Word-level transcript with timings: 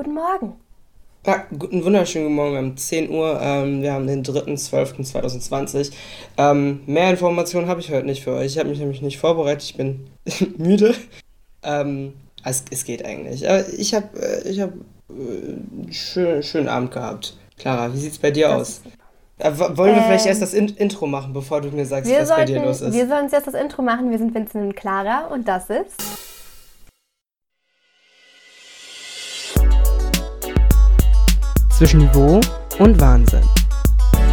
Guten 0.00 0.14
Morgen. 0.14 0.54
Ja, 1.26 1.44
guten 1.58 1.84
wunderschönen 1.84 2.28
guten 2.28 2.36
Morgen. 2.36 2.52
Wir 2.52 2.58
haben 2.60 2.74
10 2.78 3.10
Uhr. 3.10 3.38
Ähm, 3.38 3.82
wir 3.82 3.92
haben 3.92 4.06
den 4.06 4.24
3.12.2020. 4.24 5.92
Ähm, 6.38 6.80
mehr 6.86 7.10
Informationen 7.10 7.68
habe 7.68 7.80
ich 7.80 7.90
heute 7.90 8.06
nicht 8.06 8.24
für 8.24 8.32
euch. 8.32 8.46
Ich 8.46 8.58
habe 8.58 8.70
mich 8.70 8.78
nämlich 8.78 9.02
nicht 9.02 9.18
vorbereitet. 9.18 9.62
Ich 9.62 9.76
bin 9.76 10.06
müde. 10.56 10.94
Ähm, 11.62 12.14
es, 12.42 12.64
es 12.70 12.84
geht 12.84 13.04
eigentlich. 13.04 13.46
Aber 13.46 13.68
ich 13.68 13.92
habe 13.92 14.08
äh, 14.18 14.48
ich 14.48 14.62
hab, 14.62 14.70
äh, 14.70 15.12
einen 15.12 15.88
schön, 15.92 16.42
schönen 16.42 16.68
Abend 16.68 16.92
gehabt. 16.92 17.36
Clara, 17.58 17.92
wie 17.92 17.98
sieht 17.98 18.12
es 18.12 18.18
bei 18.18 18.30
dir 18.30 18.56
aus? 18.56 18.80
Äh, 19.36 19.52
wollen 19.58 19.96
wir 19.96 20.02
vielleicht 20.02 20.24
erst 20.24 20.40
Ähm, 20.40 20.46
das 20.46 20.54
In 20.54 20.68
Intro 20.76 21.06
machen, 21.08 21.34
bevor 21.34 21.60
du 21.60 21.68
mir 21.68 21.84
sagst, 21.84 22.10
was 22.10 22.30
bei 22.30 22.46
dir 22.46 22.54
sollten, 22.54 22.68
los 22.68 22.80
ist? 22.80 22.94
wir 22.94 23.06
sollen 23.06 23.24
uns 23.24 23.34
erst 23.34 23.48
das 23.48 23.54
Intro 23.54 23.82
machen. 23.82 24.10
Wir 24.10 24.16
sind 24.16 24.34
Vincent 24.34 24.64
und 24.64 24.76
Clara 24.76 25.26
und 25.26 25.46
das 25.46 25.68
ist. 25.68 26.29
Zwischen 31.80 32.00
Niveau 32.00 32.38
und 32.78 33.00
Wahnsinn. 33.00 33.40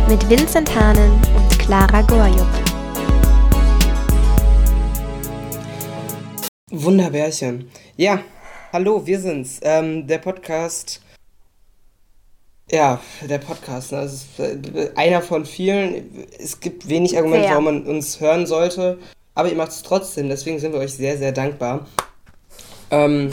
mit 0.10 0.30
Vincent 0.30 0.70
Hahnen 0.76 1.14
und 1.14 1.58
Clara 1.58 2.02
Gorjuk. 2.02 2.46
Wunderbärchen. 6.72 7.72
Ja, 7.96 8.20
hallo, 8.74 9.06
wir 9.06 9.18
sind's. 9.22 9.62
Ähm, 9.64 10.06
der 10.08 10.18
Podcast. 10.18 11.02
Ja, 12.70 13.00
der 13.22 13.38
Podcast. 13.38 13.94
Ne? 13.94 14.02
Das 14.02 14.12
ist 14.14 14.40
äh, 14.42 14.90
einer 14.98 15.22
von 15.22 15.46
vielen. 15.46 16.28
Es 16.38 16.60
gibt 16.60 16.90
wenig 16.90 17.16
Argumente, 17.16 17.48
warum 17.48 17.64
man 17.64 17.84
uns 17.86 18.20
hören 18.20 18.46
sollte. 18.46 18.98
Aber 19.36 19.48
ihr 19.48 19.56
macht 19.56 19.72
es 19.72 19.84
trotzdem. 19.84 20.28
Deswegen 20.28 20.60
sind 20.60 20.74
wir 20.74 20.82
euch 20.82 20.96
sehr, 20.96 21.18
sehr 21.18 21.32
dankbar. 21.32 21.88
Ähm, 22.92 23.32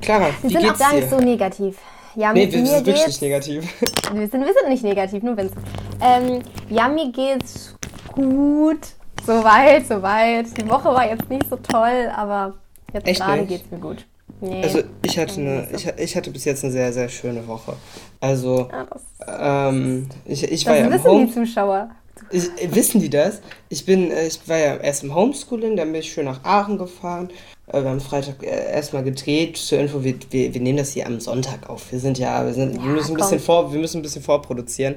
Clara, 0.00 0.30
Wir 0.42 0.50
wie 0.50 0.54
sind 0.54 0.70
auch 0.72 0.76
gar 0.76 0.90
dir? 0.90 0.96
nicht 0.96 1.10
so 1.10 1.20
negativ. 1.20 1.76
Ja, 2.14 2.32
nee, 2.32 2.44
mit 2.44 2.52
wir 2.52 2.60
mir 2.60 2.66
sind 2.66 2.86
wirklich 2.86 3.04
geht's. 3.06 3.20
negativ. 3.20 3.64
Wir 4.12 4.28
sind, 4.28 4.44
wir 4.44 4.52
sind 4.52 4.68
nicht 4.68 4.84
negativ, 4.84 5.22
nur 5.22 5.36
Vincent. 5.36 5.60
Ähm, 6.02 6.40
ja, 6.68 6.86
mir 6.88 7.10
geht's 7.10 7.74
gut. 8.12 8.80
Soweit, 9.24 9.86
soweit. 9.86 10.46
Die 10.58 10.68
Woche 10.68 10.84
war 10.90 11.08
jetzt 11.08 11.28
nicht 11.30 11.48
so 11.48 11.56
toll, 11.56 12.10
aber 12.14 12.54
jetzt 12.92 13.06
Echt 13.06 13.20
gerade 13.20 13.38
nicht? 13.42 13.48
geht's 13.48 13.70
mir 13.70 13.78
gut. 13.78 14.04
Nee. 14.40 14.62
Also 14.62 14.82
ich 15.02 15.18
hatte 15.18 15.40
eine, 15.40 15.62
nicht 15.70 15.86
ich, 15.86 15.98
ich 16.04 16.16
hatte 16.16 16.30
bis 16.30 16.44
jetzt 16.44 16.62
eine 16.64 16.72
sehr, 16.72 16.92
sehr 16.92 17.08
schöne 17.08 17.46
Woche. 17.46 17.74
Also, 18.20 18.68
Ja, 18.70 18.86
das, 18.90 19.02
ähm, 19.40 20.08
ich, 20.26 20.42
ich 20.44 20.66
war 20.66 20.76
ja 20.76 20.84
im 20.86 20.92
wissen 20.92 21.04
Home. 21.04 21.26
die 21.26 21.32
Zuschauer. 21.32 21.90
Ich, 22.30 22.48
wissen 22.74 23.00
die 23.00 23.10
das? 23.10 23.40
Ich 23.68 23.86
bin, 23.86 24.10
äh, 24.10 24.26
ich 24.26 24.46
war 24.48 24.58
ja 24.58 24.76
erst 24.76 25.04
im 25.04 25.14
Homeschooling, 25.14 25.76
dann 25.76 25.92
bin 25.92 26.00
ich 26.00 26.12
schön 26.12 26.24
nach 26.26 26.42
Aachen 26.44 26.76
gefahren. 26.78 27.30
Äh, 27.72 27.82
Wir 27.82 27.90
haben 27.90 28.00
Freitag 28.00 28.42
äh, 28.42 28.72
erstmal 28.72 29.02
gedreht. 29.02 29.56
Zur 29.56 29.78
Info, 29.78 30.04
wir, 30.04 30.14
wir, 30.30 30.54
wir 30.54 30.60
nehmen 30.60 30.78
das 30.78 30.92
hier 30.92 31.06
am 31.06 31.20
Sonntag 31.20 31.68
auf. 31.68 31.90
Wir 31.90 31.98
sind 32.00 32.18
ja, 32.18 32.44
wir 32.44 32.54
sind, 32.54 32.74
wir 32.74 32.80
Ja, 32.80 32.86
müssen 32.86 33.12
ein 33.12 33.16
bisschen 33.16 33.40
vor, 33.40 33.72
wir 33.72 33.80
müssen 33.80 33.98
ein 33.98 34.02
bisschen 34.02 34.22
vorproduzieren. 34.22 34.96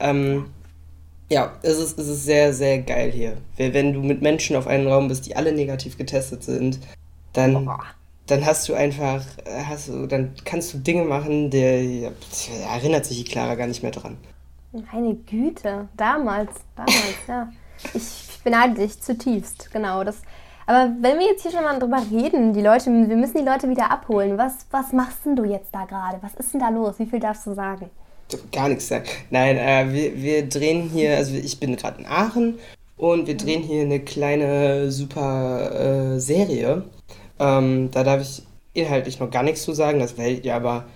Ähm, 0.00 0.46
ja, 1.30 1.52
es 1.62 1.78
ist, 1.78 1.98
es 1.98 2.08
ist 2.08 2.24
sehr, 2.24 2.52
sehr 2.52 2.78
geil 2.78 3.10
hier. 3.12 3.36
Wenn 3.56 3.92
du 3.92 4.00
mit 4.00 4.22
Menschen 4.22 4.56
auf 4.56 4.66
einem 4.66 4.86
Raum 4.86 5.08
bist, 5.08 5.26
die 5.26 5.36
alle 5.36 5.52
negativ 5.52 5.96
getestet 5.96 6.44
sind, 6.44 6.80
dann, 7.32 7.64
Boah. 7.64 7.80
dann 8.26 8.44
hast 8.44 8.68
du 8.68 8.74
einfach, 8.74 9.24
äh, 9.44 9.62
hast 9.66 9.88
du, 9.88 10.06
dann 10.06 10.34
kannst 10.44 10.74
du 10.74 10.78
Dinge 10.78 11.04
machen, 11.04 11.50
der 11.50 11.82
ja, 11.82 12.10
da 12.10 12.74
erinnert 12.76 13.06
sich 13.06 13.18
die 13.22 13.30
Clara 13.30 13.54
gar 13.54 13.66
nicht 13.66 13.82
mehr 13.82 13.92
dran. 13.92 14.16
Meine 14.92 15.14
Güte, 15.14 15.88
damals, 15.96 16.50
damals, 16.76 17.16
ja. 17.28 17.52
Ich, 17.94 17.94
ich 17.94 18.40
beneide 18.42 18.74
dich 18.74 19.00
zutiefst, 19.00 19.70
genau. 19.72 20.04
Das, 20.04 20.16
aber 20.66 20.92
wenn 21.00 21.18
wir 21.18 21.26
jetzt 21.26 21.42
hier 21.42 21.50
schon 21.50 21.64
mal 21.64 21.78
drüber 21.78 22.02
reden, 22.10 22.52
die 22.52 22.62
Leute, 22.62 22.86
wir 22.86 23.16
müssen 23.16 23.38
die 23.38 23.44
Leute 23.44 23.68
wieder 23.68 23.90
abholen. 23.90 24.38
Was, 24.38 24.66
was 24.70 24.92
machst 24.92 25.24
denn 25.24 25.36
du 25.36 25.44
jetzt 25.44 25.74
da 25.74 25.84
gerade? 25.84 26.18
Was 26.22 26.34
ist 26.34 26.52
denn 26.52 26.60
da 26.60 26.68
los? 26.70 26.98
Wie 26.98 27.06
viel 27.06 27.20
darfst 27.20 27.46
du 27.46 27.54
sagen? 27.54 27.90
Gar 28.52 28.70
nichts 28.70 28.88
sagen. 28.88 29.04
Nein, 29.30 29.56
äh, 29.56 29.92
wir, 29.92 30.22
wir 30.22 30.48
drehen 30.48 30.88
hier, 30.88 31.16
also 31.16 31.34
ich 31.34 31.60
bin 31.60 31.76
gerade 31.76 32.00
in 32.00 32.06
Aachen 32.06 32.58
und 32.96 33.26
wir 33.26 33.36
drehen 33.36 33.62
hier 33.62 33.82
eine 33.82 34.00
kleine 34.00 34.90
super 34.90 36.14
äh, 36.14 36.20
Serie. 36.20 36.84
Ähm, 37.38 37.90
da 37.90 38.02
darf 38.02 38.22
ich 38.22 38.42
inhaltlich 38.72 39.20
noch 39.20 39.30
gar 39.30 39.42
nichts 39.42 39.62
zu 39.62 39.72
sagen, 39.72 40.00
das 40.00 40.16
werdet 40.16 40.44
ihr 40.44 40.54
aber 40.54 40.86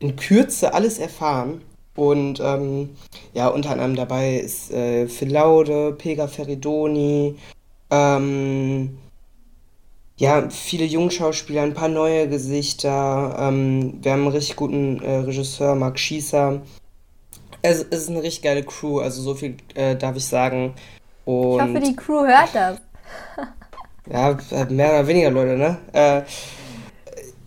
in 0.00 0.16
Kürze 0.16 0.74
alles 0.74 0.98
erfahren. 0.98 1.62
Und 1.94 2.40
ähm, 2.40 2.90
ja, 3.34 3.48
unter 3.48 3.70
anderem 3.70 3.94
dabei 3.96 4.36
ist 4.36 4.72
äh, 4.72 5.06
Phil 5.06 5.30
Laude, 5.30 5.92
Pega 5.92 6.26
Feridoni, 6.26 7.36
ähm, 7.90 8.98
ja, 10.22 10.48
viele 10.50 10.84
Jungschauspieler, 10.84 11.62
ein 11.62 11.74
paar 11.74 11.88
neue 11.88 12.28
Gesichter. 12.28 13.34
Ähm, 13.40 13.98
wir 14.02 14.12
haben 14.12 14.20
einen 14.20 14.28
richtig 14.28 14.54
guten 14.54 15.02
äh, 15.02 15.16
Regisseur, 15.16 15.74
Marc 15.74 15.98
Schießer. 15.98 16.60
Es, 17.60 17.84
es 17.90 18.02
ist 18.02 18.10
eine 18.10 18.22
richtig 18.22 18.42
geile 18.42 18.62
Crew, 18.62 19.00
also 19.00 19.20
so 19.20 19.34
viel 19.34 19.56
äh, 19.74 19.96
darf 19.96 20.14
ich 20.14 20.24
sagen. 20.24 20.74
Ich 21.26 21.32
hoffe, 21.32 21.62
Und 21.62 21.84
die 21.84 21.96
Crew 21.96 22.24
hört 22.24 22.50
das. 22.54 22.78
ja, 24.08 24.36
mehr 24.70 24.90
oder 24.90 25.06
weniger 25.08 25.32
Leute, 25.32 25.56
ne? 25.56 25.78
Äh, 25.92 26.22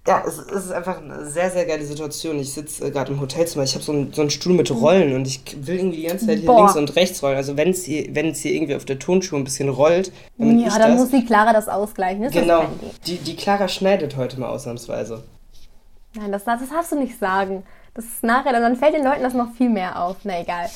ja, 0.08 0.24
es, 0.28 0.38
es 0.38 0.66
ist 0.66 0.72
einfach 0.72 1.02
eine 1.02 1.26
sehr, 1.26 1.50
sehr 1.50 1.66
geile 1.66 1.84
Situation. 1.84 2.38
Ich 2.40 2.54
sitze 2.54 2.86
äh, 2.86 2.92
gerade 2.92 3.12
im 3.12 3.20
Hotelzimmer. 3.20 3.64
Ich 3.64 3.74
habe 3.74 3.84
so, 3.84 3.92
einen- 3.92 4.14
so 4.14 4.22
einen 4.22 4.30
Stuhl 4.30 4.54
mit 4.54 4.70
Rollen 4.72 5.16
und 5.16 5.26
ich 5.26 5.42
will 5.66 5.78
irgendwie 5.78 5.98
die 6.02 6.08
ganze 6.08 6.28
Zeit 6.28 6.38
hier 6.40 6.46
Boah. 6.48 6.58
links 6.58 6.76
und 6.76 6.96
rechts 6.96 7.24
rollen. 7.24 7.38
Also 7.38 7.58
wenn 7.58 7.70
es 7.72 7.84
hier, 7.86 8.14
wenn 8.14 8.30
es 8.30 8.40
hier 8.40 8.54
irgendwie 8.54 8.76
auf 8.76 8.86
der 8.86 9.00
Tonschuhe 9.00 9.40
ein 9.40 9.44
bisschen 9.44 9.70
rollt, 9.70 10.12
ich 10.38 10.46
Ja, 10.46 10.78
dann 10.78 10.92
das. 10.92 11.00
muss 11.00 11.10
die 11.12 11.26
Clara 11.26 11.54
das 11.54 11.68
ausgleichen. 11.68 12.24
Ist 12.24 12.34
Genau, 12.34 12.62
Das 12.62 12.70
Ding. 12.80 12.92
die, 13.08 13.18
die 13.18 13.36
Clara 13.36 13.68
schneidet 13.68 14.16
heute 14.18 14.40
mal 14.40 14.50
ausnahmsweise. 14.50 15.24
Nein, 16.16 16.32
das, 16.32 16.44
das 16.46 16.62
darfst 16.70 16.92
du 16.92 17.00
nicht 17.00 17.18
sagen. 17.20 17.64
Das 17.94 18.06
ist 18.06 18.24
nachher, 18.24 18.54
dann 18.54 18.76
fällt 18.76 18.94
den 18.96 19.04
Leuten 19.04 19.24
das 19.24 19.34
noch 19.34 19.54
viel 19.58 19.70
mehr 19.70 20.02
auf. 20.02 20.18
Na 20.24 20.40
egal. 20.42 20.70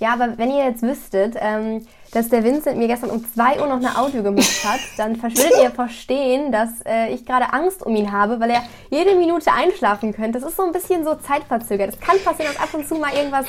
Ja, 0.00 0.14
aber 0.14 0.36
wenn 0.38 0.50
ihr 0.50 0.64
jetzt 0.64 0.82
wüsstet, 0.82 1.36
ähm, 1.38 1.86
dass 2.12 2.28
der 2.28 2.44
Vincent 2.44 2.78
mir 2.78 2.88
gestern 2.88 3.10
um 3.10 3.24
2 3.24 3.60
Uhr 3.60 3.66
noch 3.66 3.76
eine 3.76 3.96
Audio 3.98 4.22
gemacht 4.22 4.64
hat, 4.64 4.80
dann 4.98 5.20
würdet 5.22 5.52
ihr 5.62 5.70
verstehen, 5.70 6.52
dass 6.52 6.68
äh, 6.86 7.12
ich 7.12 7.24
gerade 7.24 7.52
Angst 7.52 7.84
um 7.84 7.96
ihn 7.96 8.12
habe, 8.12 8.38
weil 8.38 8.50
er 8.50 8.62
jede 8.90 9.14
Minute 9.14 9.50
einschlafen 9.52 10.12
könnte. 10.12 10.38
Das 10.38 10.48
ist 10.50 10.56
so 10.56 10.62
ein 10.62 10.72
bisschen 10.72 11.04
so 11.04 11.14
zeitverzögert. 11.14 11.94
Es 11.94 12.00
kann 12.00 12.18
passieren, 12.22 12.52
dass 12.52 12.62
ab 12.62 12.74
und 12.74 12.86
zu 12.86 12.96
mal 12.96 13.14
irgendwas 13.14 13.46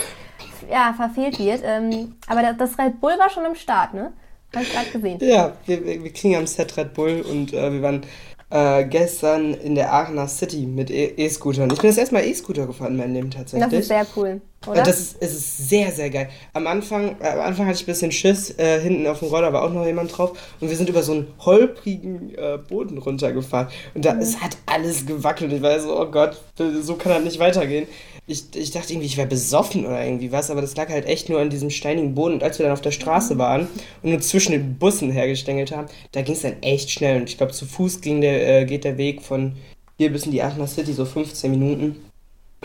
ja, 0.72 0.94
verfehlt 0.96 1.40
wird. 1.40 1.62
Ähm, 1.64 2.16
aber 2.28 2.42
das, 2.42 2.58
das 2.58 2.80
Red 2.80 3.02
Bull 3.02 3.14
war 3.20 3.30
schon 3.30 3.46
am 3.46 3.56
Start, 3.56 3.94
ne? 3.94 4.14
Habe 4.56 4.64
ich 4.66 4.72
gerade 4.74 4.90
gesehen. 4.92 5.18
Ja, 5.22 5.54
wir, 5.66 5.84
wir 5.84 6.04
wir 6.04 6.14
kriegen 6.14 6.36
am 6.36 6.48
Set 6.48 6.78
Red 6.78 6.94
Bull 6.94 7.22
und 7.30 7.54
äh, 7.54 7.74
wir 7.74 7.82
waren 7.82 8.06
äh, 8.50 8.86
gestern 8.86 9.56
in 9.56 9.76
der 9.76 9.92
Aachener 9.92 10.28
City 10.28 10.68
mit 10.68 10.92
E- 10.92 11.14
E-Scootern. 11.18 11.72
Ich 11.72 11.82
bin 11.82 11.90
das 11.90 11.98
erste 11.98 12.14
Mal 12.14 12.24
E-Scooter 12.24 12.68
gefahren 12.68 12.92
in 12.92 12.98
meinem 12.98 13.14
Leben 13.14 13.32
tatsächlich. 13.32 13.70
Das 13.70 13.80
ist 13.80 13.88
sehr 13.88 14.06
cool, 14.16 14.42
oder? 14.68 14.84
Das 14.84 15.00
ist, 15.00 15.22
ist 15.22 15.70
sehr, 15.70 15.92
sehr 15.92 16.10
geil. 16.10 16.30
Am 16.54 16.68
Anfang, 16.68 17.16
äh, 17.20 17.28
am 17.28 17.42
Anfang 17.42 17.66
hatte 17.66 17.76
ich 17.76 17.84
ein 17.84 17.88
bisschen 17.88 18.12
Schiss. 18.12 18.58
Äh, 18.58 18.80
hinten 18.80 19.08
auf 19.08 19.20
dem 19.20 19.30
Roller 19.30 19.54
war 19.54 19.64
auch 19.64 19.72
noch 19.72 19.86
jemand 19.86 20.18
drauf. 20.18 20.38
Und 20.60 20.70
wir 20.70 20.76
sind 20.76 20.90
über 20.90 21.04
so 21.04 21.14
einen 21.14 21.28
holprigen 21.40 22.36
äh, 22.36 22.58
Boden 22.58 22.98
runtergefahren. 22.98 23.68
Und 23.94 24.06
da, 24.06 24.18
es 24.18 24.42
hat 24.42 24.58
alles 24.66 25.06
gewackelt. 25.06 25.52
Ich 25.54 25.62
war 25.62 25.80
so, 25.80 26.00
oh 26.00 26.06
Gott, 26.06 26.38
so 26.58 26.96
kann 26.96 27.14
das 27.14 27.24
nicht 27.24 27.40
weitergehen. 27.40 27.88
Ich, 28.26 28.56
ich 28.56 28.72
dachte 28.72 28.94
irgendwie, 28.94 29.08
ich 29.08 29.18
wäre 29.18 29.28
besoffen 29.28 29.86
oder 29.86 30.04
irgendwie 30.04 30.32
was. 30.32 30.50
Aber 30.50 30.62
das 30.62 30.76
lag 30.76 30.90
halt 30.90 31.06
echt 31.06 31.30
nur 31.30 31.40
an 31.40 31.50
diesem 31.50 31.70
steinigen 31.70 32.16
Boden. 32.16 32.36
Und 32.36 32.44
als 32.44 32.60
wir 32.60 32.66
dann 32.66 32.74
auf 32.74 32.82
der 32.82 32.92
Straße 32.92 33.38
waren 33.38 33.68
und 34.02 34.12
nur 34.12 34.22
zwischen 34.22 34.54
den 34.54 34.78
Bussen 34.78 35.12
hergestängelt 35.12 35.72
haben, 35.72 35.88
da 36.12 36.22
ging 36.22 36.36
es 36.36 36.42
dann 36.42 36.62
echt 36.62 36.92
schnell. 36.92 37.22
Und 37.22 37.30
ich 37.30 37.38
glaube, 37.38 37.54
zu 37.54 37.66
Fuß 37.66 38.02
ging 38.02 38.22
der, 38.22 38.62
äh, 38.62 38.66
geht 38.66 38.84
der 38.84 38.98
Weg 38.98 39.22
von 39.22 39.54
hier 39.98 40.12
bis 40.12 40.26
in 40.26 40.32
die 40.32 40.42
Aachener 40.42 40.68
City 40.68 40.94
so 40.94 41.06
15 41.06 41.52
Minuten. 41.52 42.13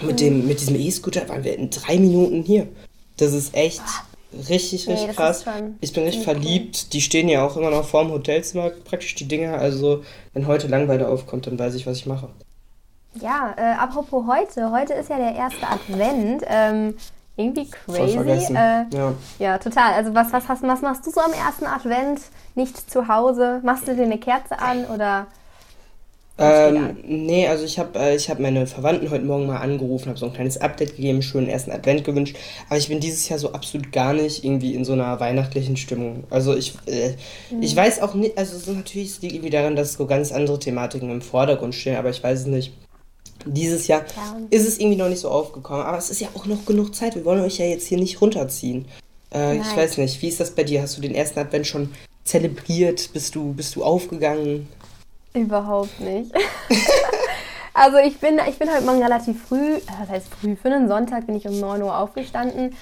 Mit, 0.02 0.20
dem, 0.20 0.46
mit 0.46 0.60
diesem 0.60 0.76
E-Scooter 0.76 1.28
waren 1.28 1.44
wir 1.44 1.56
in 1.56 1.70
drei 1.70 1.98
Minuten 1.98 2.42
hier. 2.42 2.66
Das 3.16 3.32
ist 3.32 3.54
echt 3.54 3.82
richtig, 4.48 4.86
Nee, 4.86 4.94
richtig 4.94 5.16
das 5.16 5.44
krass. 5.44 5.44
Ich 5.80 5.92
bin 5.92 6.04
richtig 6.04 6.04
ziemlich 6.04 6.16
cool. 6.18 6.24
verliebt. 6.24 6.92
Die 6.92 7.00
stehen 7.00 7.28
ja 7.28 7.44
auch 7.44 7.56
immer 7.56 7.70
noch 7.70 7.84
vorm 7.84 8.10
Hotelzimmer, 8.10 8.70
praktisch 8.70 9.14
die 9.14 9.26
Dinger. 9.26 9.58
Also, 9.58 10.02
wenn 10.34 10.46
heute 10.46 10.68
Langeweile 10.68 11.08
aufkommt, 11.08 11.46
dann 11.46 11.58
weiß 11.58 11.74
ich, 11.74 11.86
was 11.86 11.98
ich 11.98 12.06
mache. 12.06 12.28
Ja, 13.14 13.54
äh, 13.56 13.74
apropos 13.74 14.26
heute. 14.26 14.70
Heute 14.70 14.94
ist 14.94 15.10
ja 15.10 15.16
der 15.16 15.34
erste 15.34 15.66
Advent. 15.66 16.44
Ähm, 16.46 16.94
irgendwie 17.36 17.70
crazy. 17.70 18.52
Äh, 18.52 18.84
ja. 18.92 19.14
ja, 19.38 19.58
total. 19.58 19.94
Also 19.94 20.12
was, 20.12 20.32
was, 20.32 20.48
hast, 20.48 20.62
was 20.62 20.82
machst 20.82 21.06
du 21.06 21.10
so 21.10 21.20
am 21.20 21.32
ersten 21.32 21.66
Advent? 21.66 22.20
Nicht 22.56 22.90
zu 22.90 23.06
Hause? 23.06 23.60
Machst 23.62 23.86
du 23.86 23.94
dir 23.94 24.02
eine 24.02 24.18
Kerze 24.18 24.58
an 24.58 24.84
oder 24.86 25.28
Ähm, 26.40 26.96
nee, 27.04 27.48
also 27.48 27.64
ich 27.64 27.78
habe 27.78 27.98
äh, 27.98 28.14
ich 28.14 28.30
hab 28.30 28.38
meine 28.38 28.66
Verwandten 28.66 29.10
heute 29.10 29.24
Morgen 29.24 29.46
mal 29.46 29.56
angerufen, 29.58 30.08
habe 30.08 30.18
so 30.18 30.26
ein 30.26 30.32
kleines 30.32 30.60
Update 30.60 30.94
gegeben, 30.96 31.20
schönen 31.20 31.48
ersten 31.48 31.72
Advent 31.72 32.04
gewünscht. 32.04 32.36
Aber 32.68 32.78
ich 32.78 32.88
bin 32.88 33.00
dieses 33.00 33.28
Jahr 33.28 33.38
so 33.40 33.52
absolut 33.52 33.90
gar 33.90 34.12
nicht 34.12 34.44
irgendwie 34.44 34.74
in 34.74 34.84
so 34.84 34.92
einer 34.92 35.18
weihnachtlichen 35.18 35.76
Stimmung. 35.76 36.24
Also 36.30 36.54
ich, 36.54 36.74
äh, 36.86 37.14
ich 37.60 37.74
weiß 37.74 38.02
auch 38.02 38.14
nicht, 38.14 38.38
also 38.38 38.56
so 38.56 38.72
natürlich 38.72 39.10
es 39.10 39.20
liegt 39.20 39.34
irgendwie 39.34 39.50
daran, 39.50 39.74
dass 39.74 39.94
so 39.94 40.06
ganz 40.06 40.30
andere 40.30 40.58
Thematiken 40.60 41.10
im 41.10 41.22
Vordergrund 41.22 41.74
stehen, 41.74 41.96
aber 41.96 42.10
ich 42.10 42.22
weiß 42.22 42.40
es 42.40 42.46
nicht. 42.46 42.72
Dieses 43.44 43.86
Jahr 43.86 44.00
Ja. 44.16 44.36
ist 44.50 44.66
es 44.66 44.78
irgendwie 44.78 44.96
noch 44.98 45.08
nicht 45.08 45.20
so 45.20 45.30
aufgekommen, 45.30 45.82
aber 45.82 45.98
es 45.98 46.10
ist 46.10 46.20
ja 46.20 46.28
auch 46.34 46.46
noch 46.46 46.64
genug 46.66 46.94
Zeit. 46.94 47.14
Wir 47.14 47.24
wollen 47.24 47.40
euch 47.40 47.58
ja 47.58 47.66
jetzt 47.66 47.86
hier 47.86 47.98
nicht 47.98 48.20
runterziehen. 48.20 48.84
Äh, 49.34 49.56
ich 49.56 49.76
weiß 49.76 49.98
nicht, 49.98 50.20
wie 50.22 50.28
ist 50.28 50.40
das 50.40 50.52
bei 50.52 50.64
dir? 50.64 50.82
Hast 50.82 50.96
du 50.96 51.00
den 51.02 51.14
ersten 51.14 51.38
Advent 51.38 51.66
schon 51.66 51.90
zelebriert? 52.24 53.10
Bist 53.12 53.34
du, 53.34 53.52
bist 53.54 53.74
du 53.76 53.84
aufgegangen? 53.84 54.68
Überhaupt 55.34 56.00
nicht. 56.00 56.32
Also 57.74 57.98
ich 57.98 58.18
bin, 58.18 58.40
ich 58.48 58.58
bin 58.58 58.68
heute 58.74 58.84
Morgen 58.84 59.00
relativ 59.00 59.40
früh, 59.46 59.78
was 60.00 60.08
heißt 60.08 60.26
früh, 60.34 60.56
für 60.56 60.66
einen 60.66 60.88
Sonntag 60.88 61.26
bin 61.26 61.36
ich 61.36 61.46
um 61.46 61.60
9 61.60 61.80
Uhr 61.80 61.96
aufgestanden 61.96 62.74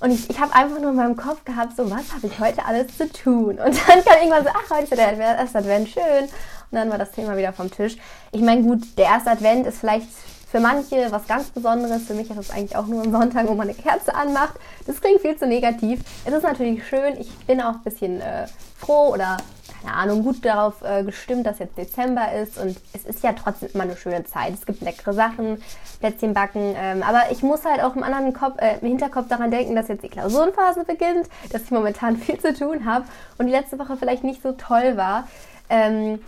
und 0.00 0.12
ich, 0.12 0.30
ich 0.30 0.40
habe 0.40 0.54
einfach 0.54 0.80
nur 0.80 0.90
in 0.90 0.96
meinem 0.96 1.16
Kopf 1.16 1.44
gehabt, 1.44 1.76
so, 1.76 1.90
was 1.90 2.14
habe 2.14 2.26
ich 2.26 2.40
heute 2.40 2.64
alles 2.64 2.96
zu 2.96 3.10
tun? 3.12 3.58
Und 3.58 3.88
dann 3.88 4.04
kam 4.04 4.16
irgendwann 4.18 4.44
so, 4.44 4.50
ach, 4.50 4.70
heute 4.70 4.84
ist 4.84 4.96
der 4.96 5.18
erste 5.18 5.58
Advent, 5.58 5.88
schön. 5.90 6.24
Und 6.24 6.30
dann 6.70 6.90
war 6.90 6.96
das 6.96 7.10
Thema 7.10 7.36
wieder 7.36 7.52
vom 7.52 7.70
Tisch. 7.70 7.96
Ich 8.32 8.40
meine, 8.40 8.62
gut, 8.62 8.80
der 8.96 9.06
erste 9.06 9.30
Advent 9.30 9.66
ist 9.66 9.78
vielleicht 9.78 10.06
für 10.50 10.58
manche 10.58 11.12
was 11.12 11.26
ganz 11.26 11.50
Besonderes. 11.50 12.04
Für 12.04 12.14
mich 12.14 12.30
ist 12.30 12.38
es 12.38 12.50
eigentlich 12.50 12.76
auch 12.76 12.86
nur 12.86 13.02
ein 13.02 13.12
Sonntag, 13.12 13.46
wo 13.46 13.54
man 13.54 13.68
eine 13.68 13.76
Kerze 13.76 14.14
anmacht. 14.14 14.54
Das 14.86 15.00
klingt 15.00 15.20
viel 15.20 15.36
zu 15.36 15.46
negativ. 15.46 16.00
Es 16.24 16.32
ist 16.32 16.44
natürlich 16.44 16.86
schön. 16.86 17.20
Ich 17.20 17.30
bin 17.46 17.60
auch 17.60 17.74
ein 17.74 17.82
bisschen 17.82 18.22
äh, 18.22 18.46
froh 18.78 19.12
oder 19.12 19.36
keine 19.82 19.94
Ahnung, 19.94 20.22
gut 20.22 20.44
darauf 20.44 20.82
äh, 20.82 21.02
gestimmt, 21.04 21.46
dass 21.46 21.58
jetzt 21.58 21.76
Dezember 21.76 22.32
ist 22.32 22.58
und 22.58 22.76
es 22.92 23.04
ist 23.04 23.22
ja 23.22 23.32
trotzdem 23.32 23.70
immer 23.72 23.84
eine 23.84 23.96
schöne 23.96 24.24
Zeit. 24.24 24.54
Es 24.54 24.66
gibt 24.66 24.80
leckere 24.80 25.12
Sachen, 25.12 25.62
Plätzchen 26.00 26.34
backen, 26.34 26.74
ähm, 26.76 27.02
aber 27.02 27.30
ich 27.30 27.42
muss 27.42 27.64
halt 27.64 27.82
auch 27.82 27.96
im 27.96 28.02
anderen 28.02 28.32
Kopf, 28.32 28.60
äh, 28.60 28.78
im 28.80 28.88
Hinterkopf 28.88 29.28
daran 29.28 29.50
denken, 29.50 29.74
dass 29.74 29.88
jetzt 29.88 30.04
die 30.04 30.08
Klausurenphase 30.08 30.84
beginnt, 30.84 31.28
dass 31.52 31.62
ich 31.62 31.70
momentan 31.70 32.16
viel 32.18 32.38
zu 32.38 32.54
tun 32.54 32.84
habe 32.84 33.04
und 33.38 33.46
die 33.46 33.52
letzte 33.52 33.78
Woche 33.78 33.96
vielleicht 33.96 34.24
nicht 34.24 34.42
so 34.42 34.52
toll 34.52 34.96
war. 34.96 35.28
Ähm, 35.68 36.20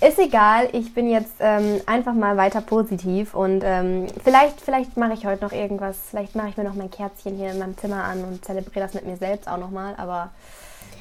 ist 0.00 0.18
egal, 0.18 0.68
ich 0.72 0.94
bin 0.94 1.10
jetzt 1.10 1.34
ähm, 1.40 1.80
einfach 1.86 2.14
mal 2.14 2.36
weiter 2.36 2.60
positiv 2.60 3.34
und 3.34 3.62
ähm, 3.64 4.06
vielleicht, 4.22 4.60
vielleicht 4.60 4.96
mache 4.96 5.14
ich 5.14 5.26
heute 5.26 5.44
noch 5.44 5.50
irgendwas, 5.50 5.98
vielleicht 6.10 6.36
mache 6.36 6.50
ich 6.50 6.56
mir 6.56 6.62
noch 6.62 6.74
mein 6.74 6.90
Kerzchen 6.90 7.36
hier 7.36 7.50
in 7.50 7.58
meinem 7.58 7.76
Zimmer 7.76 8.04
an 8.04 8.22
und 8.22 8.44
zelebriere 8.44 8.86
das 8.86 8.94
mit 8.94 9.06
mir 9.06 9.16
selbst 9.16 9.48
auch 9.48 9.58
nochmal, 9.58 9.94
aber 9.96 10.30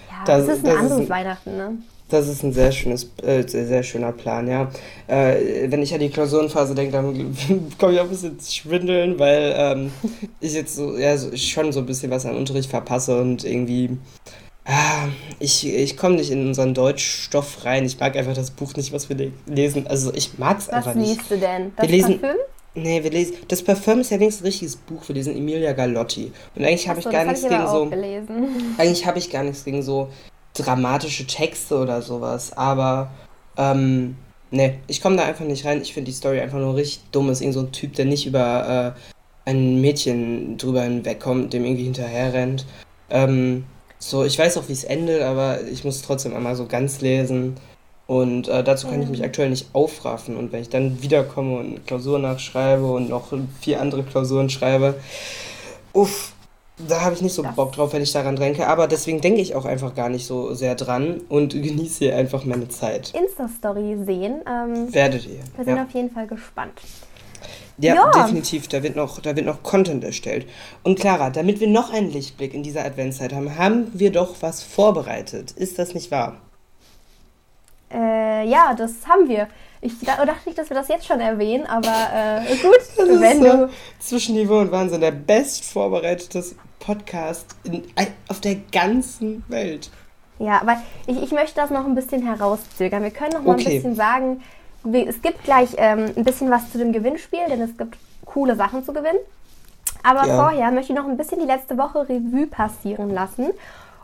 ja, 0.09 0.25
das, 0.25 0.45
das 0.45 0.57
ist 0.57 0.65
ein 0.65 0.71
anderes 0.71 0.91
ist 0.91 0.99
ein, 0.99 1.09
Weihnachten, 1.09 1.57
ne? 1.57 1.77
Das 2.09 2.27
ist 2.29 2.43
ein 2.43 2.53
sehr 2.53 2.71
schönes, 2.71 3.11
äh, 3.21 3.45
sehr, 3.45 3.67
sehr 3.67 3.83
schöner 3.83 4.13
Plan, 4.13 4.47
ja. 4.47 4.69
Äh, 5.07 5.69
wenn 5.69 5.81
ich 5.81 5.93
an 5.93 5.99
die 5.99 6.09
Klausurenphase 6.09 6.73
denke, 6.73 6.93
dann 6.93 7.35
komme 7.77 7.93
ich 7.93 7.99
auch 7.99 8.05
ein 8.05 8.09
bisschen 8.09 8.37
Schwindeln, 8.39 9.19
weil 9.19 9.53
ähm, 9.57 9.91
ich 10.39 10.53
jetzt 10.53 10.75
so, 10.75 10.97
ja, 10.97 11.17
so, 11.17 11.35
schon 11.35 11.71
so 11.71 11.79
ein 11.79 11.85
bisschen 11.85 12.11
was 12.11 12.25
an 12.25 12.35
Unterricht 12.35 12.69
verpasse 12.69 13.19
und 13.19 13.43
irgendwie 13.43 13.97
Ah, 14.69 15.07
ich, 15.39 15.65
ich 15.65 15.95
komme 15.95 16.15
nicht 16.17 16.29
in 16.29 16.45
unseren 16.45 16.73
Deutschstoff 16.73 17.63
rein. 17.63 17.85
Ich 17.85 17.97
mag 18.01 18.17
einfach 18.17 18.33
das 18.33 18.51
Buch 18.51 18.75
nicht, 18.75 18.91
was 18.91 19.07
wir 19.07 19.31
lesen. 19.45 19.87
Also 19.87 20.13
ich 20.13 20.37
mag 20.37 20.57
es 20.57 20.67
einfach 20.67 20.93
nicht. 20.93 21.09
Was 21.09 21.17
liest 21.17 21.31
du 21.31 21.37
denn? 21.37 21.71
Das 21.77 21.87
wir 21.87 21.95
lesen, 21.95 22.19
Parfüm? 22.19 22.39
Nee, 22.77 23.03
wir 23.03 23.09
lesen. 23.09 23.37
Das 23.47 23.63
Parfüm 23.63 24.01
ist 24.01 24.11
ja 24.11 24.19
wenigstens 24.19 24.43
ein 24.43 24.47
richtiges 24.47 24.75
Buch. 24.75 25.01
Wir 25.07 25.15
lesen 25.15 25.35
Emilia 25.35 25.73
Galotti. 25.73 26.31
Und 26.55 26.63
eigentlich 26.63 26.87
habe 26.87 26.99
ich 26.99 27.09
gar 27.09 27.25
nichts 27.25 27.41
gegen 27.41 27.67
so. 27.67 27.85
Gelesen. 27.87 28.75
Eigentlich 28.77 29.05
habe 29.07 29.17
ich 29.17 29.31
gar 29.31 29.43
nichts 29.43 29.65
gegen 29.65 29.81
so 29.81 30.09
dramatische 30.53 31.25
Texte 31.25 31.75
oder 31.79 32.03
sowas. 32.03 32.55
Aber 32.55 33.09
ähm, 33.57 34.15
nee, 34.51 34.75
ich 34.85 35.01
komme 35.01 35.15
da 35.15 35.25
einfach 35.25 35.45
nicht 35.45 35.65
rein. 35.65 35.81
Ich 35.81 35.91
finde 35.91 36.11
die 36.11 36.15
Story 36.15 36.39
einfach 36.39 36.59
nur 36.59 36.75
richtig 36.75 37.01
dumm. 37.11 37.31
Ist 37.31 37.41
irgend 37.41 37.55
so 37.55 37.61
ein 37.61 37.71
Typ, 37.71 37.95
der 37.95 38.05
nicht 38.05 38.27
über 38.27 38.95
äh, 38.95 39.49
ein 39.49 39.81
Mädchen 39.81 40.59
drüber 40.59 40.83
hinwegkommt, 40.83 41.53
dem 41.53 41.65
irgendwie 41.65 41.85
hinterher 41.85 42.33
rennt. 42.33 42.67
Ähm, 43.09 43.63
so, 43.97 44.23
ich 44.23 44.37
weiß 44.37 44.55
auch, 44.57 44.67
wie 44.67 44.73
es 44.73 44.83
endet, 44.83 45.23
aber 45.23 45.61
ich 45.63 45.83
muss 45.83 46.03
trotzdem 46.03 46.35
einmal 46.35 46.55
so 46.55 46.67
ganz 46.67 47.01
lesen. 47.01 47.55
Und 48.07 48.47
äh, 48.47 48.63
dazu 48.63 48.87
kann 48.87 49.01
ich 49.01 49.09
mich 49.09 49.23
aktuell 49.23 49.49
nicht 49.49 49.67
aufraffen. 49.73 50.37
Und 50.37 50.53
wenn 50.53 50.61
ich 50.61 50.69
dann 50.69 51.01
wiederkomme 51.01 51.57
und 51.59 51.85
Klausur 51.85 52.19
nachschreibe 52.19 52.85
und 52.85 53.09
noch 53.09 53.33
vier 53.59 53.81
andere 53.81 54.03
Klausuren 54.03 54.49
schreibe, 54.49 54.95
uff, 55.91 56.31
da 56.87 57.01
habe 57.01 57.15
ich 57.15 57.21
nicht 57.21 57.33
so 57.33 57.43
Bock 57.43 57.73
drauf, 57.73 57.91
wenn 57.93 58.01
ich 58.01 58.13
daran 58.13 58.37
denke. 58.37 58.67
Aber 58.67 58.87
deswegen 58.87 59.19
denke 59.19 59.41
ich 59.41 59.55
auch 59.55 59.65
einfach 59.65 59.93
gar 59.93 60.07
nicht 60.07 60.25
so 60.25 60.53
sehr 60.53 60.75
dran 60.75 61.21
und 61.27 61.51
genieße 61.61 62.05
hier 62.05 62.15
einfach 62.15 62.45
meine 62.45 62.69
Zeit. 62.69 63.13
Insta-Story 63.13 63.97
sehen. 64.05 64.41
Ähm, 64.47 64.93
Werdet 64.93 65.25
ihr. 65.25 65.39
Wir 65.55 65.65
sind 65.65 65.75
ja. 65.75 65.83
auf 65.83 65.91
jeden 65.91 66.11
Fall 66.11 66.27
gespannt. 66.27 66.79
Ja, 67.79 67.93
ja, 67.93 68.11
definitiv. 68.11 68.67
Da 68.69 68.81
wird, 68.81 68.95
noch, 68.95 69.19
da 69.19 69.35
wird 69.35 69.45
noch 69.45 69.61
Content 69.63 70.03
erstellt. 70.03 70.47
Und 70.83 70.97
Clara, 70.99 71.29
damit 71.29 71.59
wir 71.59 71.67
noch 71.67 71.93
einen 71.93 72.11
Lichtblick 72.11 72.53
in 72.53 72.63
dieser 72.63 72.85
Adventszeit 72.85 73.33
haben, 73.33 73.57
haben 73.57 73.91
wir 73.93 74.11
doch 74.11 74.35
was 74.41 74.63
vorbereitet. 74.63 75.51
Ist 75.51 75.77
das 75.77 75.93
nicht 75.93 76.09
wahr? 76.09 76.37
Äh, 77.91 78.47
ja, 78.47 78.73
das 78.73 79.07
haben 79.07 79.27
wir. 79.29 79.47
Ich 79.79 79.99
dachte 79.99 80.25
nicht, 80.45 80.57
dass 80.57 80.69
wir 80.69 80.75
das 80.75 80.87
jetzt 80.87 81.05
schon 81.05 81.19
erwähnen, 81.19 81.65
aber 81.65 81.87
äh, 82.13 82.55
gut, 82.61 82.79
das 82.97 83.07
wenn 83.21 83.43
ist 83.43 83.53
du. 83.53 83.69
Zwischenniveau 83.99 84.59
und 84.59 84.71
Wahnsinn, 84.71 85.01
der 85.01 85.11
best 85.11 85.65
vorbereitete 85.65 86.43
Podcast 86.79 87.55
in, 87.63 87.83
auf 88.27 88.41
der 88.41 88.55
ganzen 88.71 89.43
Welt. 89.47 89.91
Ja, 90.39 90.61
aber 90.61 90.81
ich, 91.05 91.21
ich 91.21 91.31
möchte 91.31 91.55
das 91.55 91.69
noch 91.69 91.85
ein 91.85 91.95
bisschen 91.95 92.23
herauszögern. 92.23 93.03
Wir 93.03 93.11
können 93.11 93.33
noch 93.33 93.43
mal 93.43 93.53
okay. 93.53 93.65
ein 93.65 93.75
bisschen 93.75 93.95
sagen, 93.95 94.43
es 94.93 95.21
gibt 95.21 95.43
gleich 95.43 95.69
ähm, 95.77 96.11
ein 96.15 96.23
bisschen 96.23 96.49
was 96.49 96.71
zu 96.71 96.77
dem 96.77 96.91
Gewinnspiel, 96.91 97.45
denn 97.49 97.61
es 97.61 97.77
gibt 97.77 97.97
coole 98.25 98.55
Sachen 98.55 98.83
zu 98.83 98.93
gewinnen. 98.93 99.19
Aber 100.03 100.27
ja. 100.27 100.35
vorher 100.35 100.71
möchte 100.71 100.93
ich 100.93 100.97
noch 100.97 101.07
ein 101.07 101.17
bisschen 101.17 101.39
die 101.39 101.45
letzte 101.45 101.77
Woche 101.77 102.07
Revue 102.07 102.47
passieren 102.47 103.09
lassen 103.09 103.47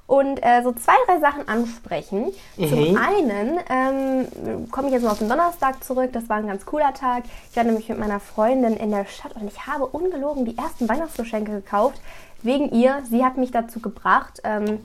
und 0.06 0.44
äh, 0.44 0.62
so 0.64 0.74
zwei, 0.74 0.94
drei 1.08 1.20
Sachen 1.20 1.48
ansprechen. 1.48 2.32
Mhm. 2.58 2.68
Zum 2.68 2.98
einen 2.98 3.60
ähm, 3.70 4.70
komme 4.72 4.88
ich 4.88 4.94
jetzt 4.94 5.04
mal 5.04 5.12
auf 5.12 5.20
den 5.20 5.30
Donnerstag 5.30 5.84
zurück. 5.84 6.12
Das 6.14 6.30
war 6.30 6.38
ein 6.38 6.48
ganz 6.48 6.66
cooler 6.66 6.94
Tag. 6.94 7.24
Ich 7.50 7.58
war 7.58 7.64
nämlich 7.64 7.90
mit 7.90 8.00
meiner 8.00 8.20
Freundin 8.20 8.76
in 8.76 8.92
der 8.92 9.06
Stadt 9.06 9.36
und 9.36 9.48
ich 9.48 9.66
habe 9.66 9.86
ungelogen 9.86 10.46
die 10.46 10.58
ersten 10.58 10.90
Weihnachtsgeschenke 10.90 11.52
gekauft 11.52 12.00
wegen 12.42 12.72
ihr. 12.72 13.02
Sie 13.10 13.24
hat 13.24 13.38
mich 13.38 13.52
dazu 13.52 13.80
gebracht. 13.80 14.42
Ähm, 14.44 14.80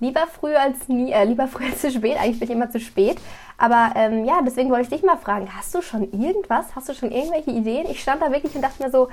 lieber 0.00 0.26
früh 0.26 0.54
als 0.54 0.88
nie, 0.88 1.12
äh, 1.12 1.24
lieber 1.24 1.48
früh 1.48 1.66
als 1.66 1.80
zu 1.80 1.90
spät. 1.90 2.16
Eigentlich 2.18 2.40
bin 2.40 2.48
ich 2.48 2.54
immer 2.54 2.70
zu 2.70 2.80
spät. 2.80 3.18
Aber 3.58 3.92
ähm, 3.94 4.24
ja, 4.24 4.40
deswegen 4.44 4.70
wollte 4.70 4.84
ich 4.84 4.88
dich 4.88 5.02
mal 5.02 5.18
fragen, 5.18 5.48
hast 5.56 5.74
du 5.74 5.82
schon 5.82 6.10
irgendwas? 6.12 6.74
Hast 6.74 6.88
du 6.88 6.94
schon 6.94 7.12
irgendwelche 7.12 7.50
Ideen? 7.50 7.86
Ich 7.88 8.00
stand 8.00 8.22
da 8.22 8.32
wirklich 8.32 8.54
und 8.54 8.62
dachte 8.62 8.82
mir 8.82 8.90
so, 8.90 9.08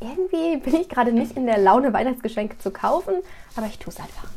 irgendwie 0.00 0.56
bin 0.58 0.74
ich 0.74 0.88
gerade 0.88 1.12
nicht 1.12 1.36
in 1.36 1.46
der 1.46 1.58
Laune, 1.58 1.92
Weihnachtsgeschenke 1.92 2.58
zu 2.58 2.70
kaufen, 2.70 3.14
aber 3.56 3.66
ich 3.66 3.78
tue 3.78 3.92
es 3.92 4.00
einfach. 4.00 4.28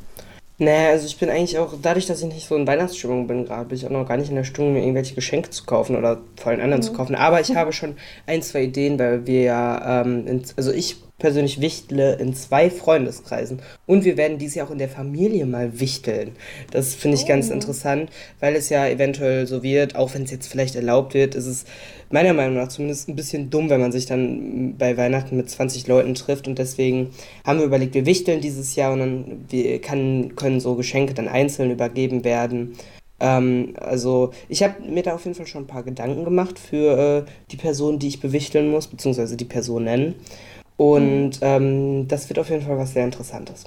Naja, 0.59 0.89
also 0.89 1.06
ich 1.06 1.18
bin 1.18 1.30
eigentlich 1.30 1.59
auch, 1.59 1.75
dadurch, 1.80 2.07
dass 2.07 2.21
ich 2.21 2.33
nicht 2.33 2.48
so 2.48 2.56
in 2.56 2.65
Weihnachtsstimmung 2.65 3.27
bin 3.27 3.45
gerade, 3.45 3.65
bin 3.65 3.77
ich 3.77 3.86
auch 3.86 3.92
noch 3.92 4.07
gar 4.07 4.18
nicht 4.18 4.30
in 4.30 4.36
der 4.36 4.44
Stimmung, 4.44 4.74
mir 4.74 4.81
irgendwelche 4.81 5.13
Geschenke 5.13 5.51
zu 5.51 5.65
kaufen 5.65 5.95
oder 5.95 6.21
vor 6.36 6.51
allem 6.51 6.62
anderen 6.62 6.81
mhm. 6.81 6.86
zu 6.86 6.94
kaufen. 6.94 7.15
Aber 7.15 7.39
ich 7.39 7.56
habe 7.56 7.74
schon 7.74 7.95
ein, 8.25 8.42
zwei 8.42 8.63
Ideen, 8.63 8.98
weil 8.98 9.27
wir 9.27 9.42
ja, 9.42 10.01
ähm, 10.01 10.42
also 10.56 10.71
ich 10.71 10.98
persönlich 11.18 11.62
wichtle 11.62 12.16
in 12.16 12.36
zwei 12.36 12.69
Freundeskreisen. 12.69 13.62
Und 13.86 14.06
wir 14.06 14.18
werden 14.18 14.38
dieses 14.38 14.56
Jahr 14.56 14.68
auch 14.68 14.72
in 14.72 14.78
der 14.78 14.90
Familie 14.90 15.46
mal 15.46 15.80
wichteln. 15.80 16.31
Das 16.72 16.94
finde 16.94 17.18
ich 17.18 17.24
oh. 17.24 17.28
ganz 17.28 17.50
interessant, 17.50 18.12
weil 18.40 18.56
es 18.56 18.69
ja 18.69 18.88
eventuell 18.88 19.47
so 19.47 19.64
wird, 19.64 19.95
auch 19.95 20.14
wenn 20.14 20.24
es 20.24 20.31
jetzt 20.31 20.47
vielleicht 20.47 20.76
erlaubt 20.76 21.14
wird, 21.14 21.33
ist 21.36 21.47
es 21.47 21.66
meiner 22.09 22.33
Meinung 22.33 22.56
nach 22.56 22.68
zumindest 22.69 23.09
ein 23.09 23.16
bisschen 23.16 23.50
dumm, 23.50 23.69
wenn 23.69 23.81
man 23.81 23.92
sich 23.92 24.06
dann 24.06 24.76
bei 24.78 24.95
Weihnachten 24.95 25.36
mit 25.38 25.50
20 25.50 25.88
Leuten 25.88 26.14
trifft. 26.14 26.47
Und 26.47 26.59
deswegen 26.59 27.09
haben 27.44 27.59
wir 27.59 27.66
überlegt, 27.66 27.95
wir 27.95 28.06
wichteln 28.06 28.40
dieses 28.40 28.76
Jahr 28.76 28.94
und 28.94 29.00
dann 29.00 29.45
wir 29.50 29.81
kann, 29.81 30.36
können 30.36 30.59
so 30.59 30.76
Geschenke 30.76 31.14
dann 31.14 31.28
einzeln 31.28 31.71
übergeben 31.71 32.24
werden. 32.24 32.76
Ähm, 33.19 33.74
also 33.80 34.31
ich 34.47 34.64
habe 34.64 34.83
mir 34.83 35.04
da 35.04 35.16
auf 35.16 35.26
jeden 35.26 35.36
Fall 35.36 35.47
schon 35.47 35.64
ein 35.64 35.68
paar 35.68 35.83
Gedanken 35.83 36.24
gemacht 36.24 36.59
für 36.59 37.26
äh, 37.26 37.31
die 37.52 37.57
Person, 37.57 38.00
die 38.00 38.07
ich 38.07 38.19
bewichteln 38.19 38.69
muss, 38.69 38.88
beziehungsweise 38.88 39.36
die 39.36 39.45
Personen. 39.45 40.16
Und 40.78 41.30
mhm. 41.30 41.38
ähm, 41.42 42.07
das 42.07 42.30
wird 42.30 42.40
auf 42.40 42.50
jeden 42.50 42.66
Fall 42.66 42.78
was 42.78 42.94
sehr 42.94 43.04
Interessantes. 43.04 43.66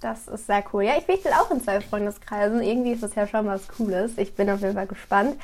Das 0.00 0.28
ist 0.28 0.46
sehr 0.46 0.64
cool. 0.72 0.84
Ja, 0.84 0.92
ich 0.96 1.06
wichtel 1.08 1.32
auch 1.32 1.50
in 1.50 1.62
zwei 1.62 1.80
Freundeskreisen. 1.80 2.62
Irgendwie 2.62 2.92
ist 2.92 3.02
das 3.02 3.14
ja 3.14 3.26
schon 3.26 3.46
was 3.46 3.68
Cooles. 3.68 4.12
Ich 4.16 4.34
bin 4.34 4.48
auf 4.48 4.60
jeden 4.60 4.74
Fall 4.74 4.86
gespannt. 4.86 5.36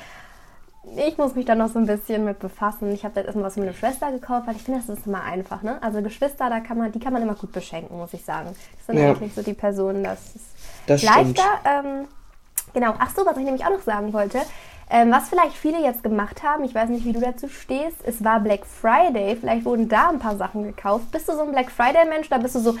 Ich 0.95 1.17
muss 1.17 1.35
mich 1.35 1.45
da 1.45 1.53
noch 1.53 1.67
so 1.67 1.79
ein 1.79 1.85
bisschen 1.85 2.23
mit 2.23 2.39
befassen. 2.39 2.91
Ich 2.93 3.03
habe 3.03 3.19
jetzt 3.19 3.27
erstmal 3.27 3.45
was 3.45 3.55
für 3.55 3.59
meine 3.59 3.73
Schwester 3.73 4.11
gekauft, 4.11 4.47
weil 4.47 4.55
ich 4.55 4.63
finde, 4.63 4.79
das 4.79 4.97
ist 4.97 5.05
immer 5.05 5.21
einfach. 5.21 5.61
Ne? 5.61 5.77
Also 5.83 6.01
Geschwister, 6.01 6.49
da 6.49 6.61
kann 6.61 6.77
man, 6.77 6.91
die 6.91 6.99
kann 6.99 7.13
man 7.13 7.21
immer 7.21 7.35
gut 7.35 7.51
beschenken, 7.51 7.97
muss 7.97 8.13
ich 8.13 8.23
sagen. 8.23 8.55
Das 8.77 8.85
sind 8.87 8.97
ja. 8.97 9.09
eigentlich 9.09 9.33
so 9.33 9.43
die 9.43 9.53
Personen, 9.53 10.03
das 10.03 10.35
ist 10.35 10.45
das 10.87 11.03
leichter. 11.03 11.43
Ähm, 11.65 12.07
genau. 12.73 12.95
Ach 12.97 13.13
so, 13.13 13.25
was 13.25 13.37
ich 13.37 13.43
nämlich 13.43 13.65
auch 13.65 13.71
noch 13.71 13.83
sagen 13.83 14.13
wollte. 14.13 14.39
Ähm, 14.89 15.11
was 15.11 15.27
vielleicht 15.27 15.55
viele 15.55 15.81
jetzt 15.81 16.01
gemacht 16.01 16.43
haben, 16.43 16.63
ich 16.63 16.73
weiß 16.73 16.89
nicht, 16.89 17.03
wie 17.03 17.11
du 17.11 17.19
dazu 17.19 17.49
stehst, 17.49 17.97
es 18.05 18.23
war 18.23 18.39
Black 18.39 18.65
Friday, 18.65 19.35
vielleicht 19.35 19.65
wurden 19.65 19.89
da 19.89 20.09
ein 20.09 20.19
paar 20.19 20.37
Sachen 20.37 20.63
gekauft. 20.63 21.11
Bist 21.11 21.27
du 21.27 21.33
so 21.33 21.41
ein 21.41 21.51
Black 21.51 21.69
Friday-Mensch? 21.69 22.29
Da 22.29 22.37
bist 22.37 22.55
du 22.55 22.59
so, 22.59 22.75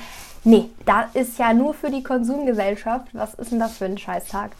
nee, 0.45 0.65
da 0.85 1.09
ist 1.13 1.37
ja 1.37 1.53
nur 1.53 1.73
für 1.73 1.91
die 1.91 2.03
Konsumgesellschaft. 2.03 3.07
Was 3.11 3.33
ist 3.33 3.51
denn 3.51 3.59
das 3.59 3.77
für 3.77 3.85
ein 3.85 3.97
Scheißtag? 3.97 4.51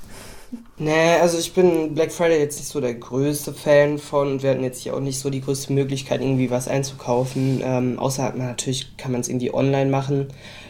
Nee, 0.77 1.16
also 1.22 1.38
ich 1.38 1.54
bin 1.54 1.94
Black 1.94 2.12
Friday 2.12 2.39
jetzt 2.39 2.58
nicht 2.58 2.70
so 2.70 2.80
der 2.80 2.94
größte 2.94 3.54
Fan 3.54 3.98
von 3.98 4.34
und 4.34 4.44
wir 4.44 4.51
hatten 4.51 4.63
jetzt 4.63 4.82
hier 4.82 4.96
auch 4.96 5.00
nicht 5.00 5.20
so 5.20 5.30
die 5.30 5.42
größte 5.42 5.74
Möglichkeit, 5.74 6.22
irgendwie 6.22 6.51
was 6.51 6.68
einzukaufen. 6.68 7.62
Ähm, 7.63 8.00
außer 8.00 8.24
man 8.36 8.48
natürlich 8.48 8.96
kann 8.98 9.12
man 9.12 9.22
es 9.22 9.27
irgendwie 9.27 9.54
online 9.54 9.89
machen. 9.89 10.27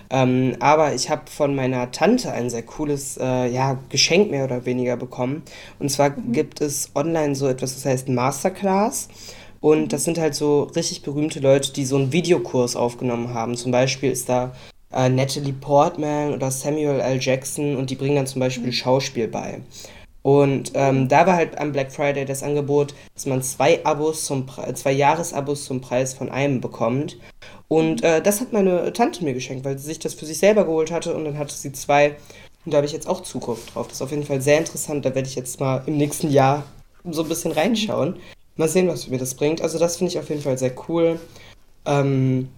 Ähm, 0.09 0.55
aber 0.59 0.93
ich 0.93 1.09
habe 1.09 1.23
von 1.29 1.55
meiner 1.55 1.91
Tante 1.91 2.31
ein 2.31 2.49
sehr 2.49 2.63
cooles 2.63 3.17
äh, 3.17 3.47
ja, 3.47 3.77
Geschenk 3.89 4.31
mehr 4.31 4.45
oder 4.45 4.65
weniger 4.65 4.95
bekommen. 4.95 5.43
Und 5.79 5.89
zwar 5.89 6.11
mhm. 6.11 6.31
gibt 6.31 6.61
es 6.61 6.91
online 6.95 7.35
so 7.35 7.47
etwas, 7.47 7.75
das 7.75 7.85
heißt 7.85 8.09
Masterclass. 8.09 9.09
Und 9.59 9.91
das 9.91 10.03
sind 10.03 10.19
halt 10.19 10.35
so 10.35 10.63
richtig 10.75 11.01
berühmte 11.01 11.39
Leute, 11.39 11.73
die 11.73 11.85
so 11.85 11.97
einen 11.97 12.11
Videokurs 12.11 12.75
aufgenommen 12.75 13.33
haben. 13.33 13.55
Zum 13.55 13.71
Beispiel 13.71 14.11
ist 14.11 14.29
da 14.29 14.53
äh, 14.93 15.09
Natalie 15.09 15.53
Portman 15.53 16.33
oder 16.33 16.51
Samuel 16.51 16.99
L. 16.99 17.17
Jackson 17.19 17.75
und 17.75 17.89
die 17.89 17.95
bringen 17.95 18.15
dann 18.15 18.27
zum 18.27 18.39
Beispiel 18.39 18.67
mhm. 18.67 18.73
Schauspiel 18.73 19.27
bei. 19.27 19.61
Und 20.21 20.73
ähm, 20.73 21.07
da 21.07 21.25
war 21.25 21.35
halt 21.35 21.57
am 21.57 21.71
Black 21.71 21.89
Friday 21.89 22.25
das 22.25 22.43
Angebot, 22.43 22.93
dass 23.13 23.25
man 23.25 23.41
zwei 23.41 23.85
Abos 23.85 24.25
zum 24.25 24.45
Pre 24.45 24.73
zwei 24.73 24.91
Jahresabos 24.91 25.63
zum 25.63 25.79
Preis 25.79 26.13
von 26.13 26.29
einem 26.29 26.59
bekommt. 26.59 27.17
Und 27.67 28.03
äh, 28.03 28.21
das 28.21 28.39
hat 28.39 28.53
meine 28.53 28.93
Tante 28.93 29.24
mir 29.24 29.33
geschenkt, 29.33 29.65
weil 29.65 29.77
sie 29.77 29.86
sich 29.86 30.00
das 30.00 30.13
für 30.13 30.25
sich 30.25 30.38
selber 30.38 30.65
geholt 30.65 30.91
hatte 30.91 31.13
und 31.15 31.25
dann 31.25 31.38
hatte 31.38 31.53
sie 31.53 31.71
zwei. 31.74 32.15
Und 32.65 32.74
da 32.74 32.77
habe 32.77 32.88
ich 32.88 32.93
jetzt 32.93 33.07
auch 33.07 33.21
Zukunft 33.24 33.75
drauf. 33.75 33.88
Das 33.88 33.97
ist 33.97 34.01
auf 34.01 34.12
jeden 34.12 34.25
Fall 34.25 34.41
sehr 34.41 34.57
interessant. 34.57 35.05
Da 35.05 35.13
werde 35.15 35.27
ich 35.27 35.36
jetzt 35.36 35.59
mal 35.59 35.83
im 35.86 35.97
nächsten 35.97 36.29
Jahr 36.31 36.63
so 37.09 37.24
ein 37.24 37.29
bisschen 37.29 37.51
reinschauen. 37.51 38.17
Mal 38.55 38.69
sehen, 38.69 38.88
was 38.88 39.07
mir 39.07 39.19
das 39.19 39.36
bringt. 39.36 39.62
Also 39.62 39.79
das 39.79 39.97
finde 39.97 40.12
ich 40.12 40.19
auf 40.19 40.29
jeden 40.29 40.41
Fall 40.41 40.57
sehr 40.57 40.74
cool. 40.88 41.19
Ähm, 41.86 42.50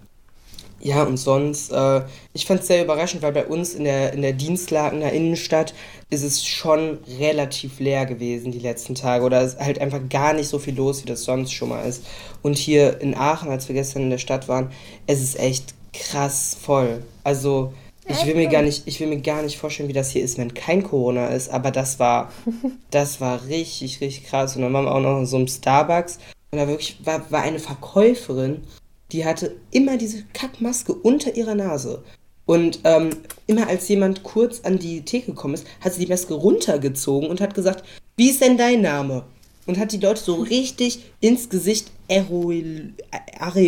ja, 0.81 1.03
und 1.03 1.17
sonst, 1.17 1.71
äh, 1.71 2.01
ich 2.33 2.45
fand 2.45 2.61
es 2.61 2.67
sehr 2.67 2.83
überraschend, 2.83 3.21
weil 3.21 3.33
bei 3.33 3.45
uns 3.45 3.73
in 3.73 3.83
der, 3.83 4.13
in 4.13 4.21
der 4.21 4.33
der 4.33 5.13
Innenstadt 5.13 5.73
ist 6.09 6.23
es 6.23 6.45
schon 6.45 6.99
relativ 7.19 7.79
leer 7.79 8.05
gewesen 8.05 8.51
die 8.51 8.59
letzten 8.59 8.95
Tage. 8.95 9.25
Oder 9.25 9.41
es 9.41 9.53
ist 9.53 9.59
halt 9.59 9.79
einfach 9.79 9.99
gar 10.09 10.33
nicht 10.33 10.47
so 10.47 10.57
viel 10.57 10.75
los, 10.75 11.03
wie 11.03 11.07
das 11.07 11.23
sonst 11.23 11.51
schon 11.51 11.69
mal 11.69 11.83
ist. 11.83 12.05
Und 12.41 12.57
hier 12.57 13.01
in 13.01 13.15
Aachen, 13.15 13.49
als 13.49 13.67
wir 13.67 13.75
gestern 13.75 14.03
in 14.03 14.09
der 14.09 14.17
Stadt 14.17 14.47
waren, 14.47 14.71
es 15.05 15.21
ist 15.21 15.37
echt 15.37 15.73
krass 15.93 16.55
voll. 16.59 17.03
Also, 17.23 17.73
ich 18.07 18.25
will 18.25 18.35
mir 18.35 18.47
gar 18.47 18.63
nicht, 18.63 18.83
ich 18.87 18.99
will 18.99 19.07
mir 19.07 19.21
gar 19.21 19.43
nicht 19.43 19.59
vorstellen, 19.59 19.89
wie 19.89 19.93
das 19.93 20.09
hier 20.09 20.23
ist, 20.23 20.37
wenn 20.39 20.53
kein 20.53 20.81
Corona 20.83 21.27
ist. 21.27 21.49
Aber 21.49 21.71
das 21.71 21.99
war, 21.99 22.31
das 22.89 23.21
war 23.21 23.45
richtig, 23.47 24.01
richtig 24.01 24.25
krass. 24.25 24.55
Und 24.55 24.63
dann 24.63 24.73
waren 24.73 24.85
wir 24.85 24.95
auch 24.95 25.01
noch 25.01 25.19
in 25.19 25.25
so 25.25 25.37
einem 25.37 25.47
Starbucks. 25.47 26.19
Und 26.51 26.57
da 26.57 26.67
wirklich 26.67 26.97
war, 27.03 27.29
war 27.29 27.43
eine 27.43 27.59
Verkäuferin, 27.59 28.63
die 29.11 29.25
hatte 29.25 29.55
immer 29.71 29.97
diese 29.97 30.23
Kackmaske 30.33 30.93
unter 30.93 31.35
ihrer 31.35 31.55
Nase. 31.55 32.03
Und 32.45 32.79
ähm, 32.83 33.09
immer 33.47 33.67
als 33.67 33.87
jemand 33.89 34.23
kurz 34.23 34.61
an 34.61 34.79
die 34.79 35.01
Theke 35.05 35.27
gekommen 35.33 35.53
ist, 35.53 35.67
hat 35.81 35.93
sie 35.93 36.05
die 36.05 36.11
Maske 36.11 36.33
runtergezogen 36.33 37.29
und 37.29 37.41
hat 37.41 37.53
gesagt, 37.53 37.83
wie 38.17 38.29
ist 38.29 38.41
denn 38.41 38.57
dein 38.57 38.81
Name? 38.81 39.23
Und 39.67 39.77
hat 39.77 39.91
die 39.91 39.97
Leute 39.99 40.19
so 40.19 40.35
richtig 40.35 41.03
ins 41.19 41.47
Gesicht 41.49 41.91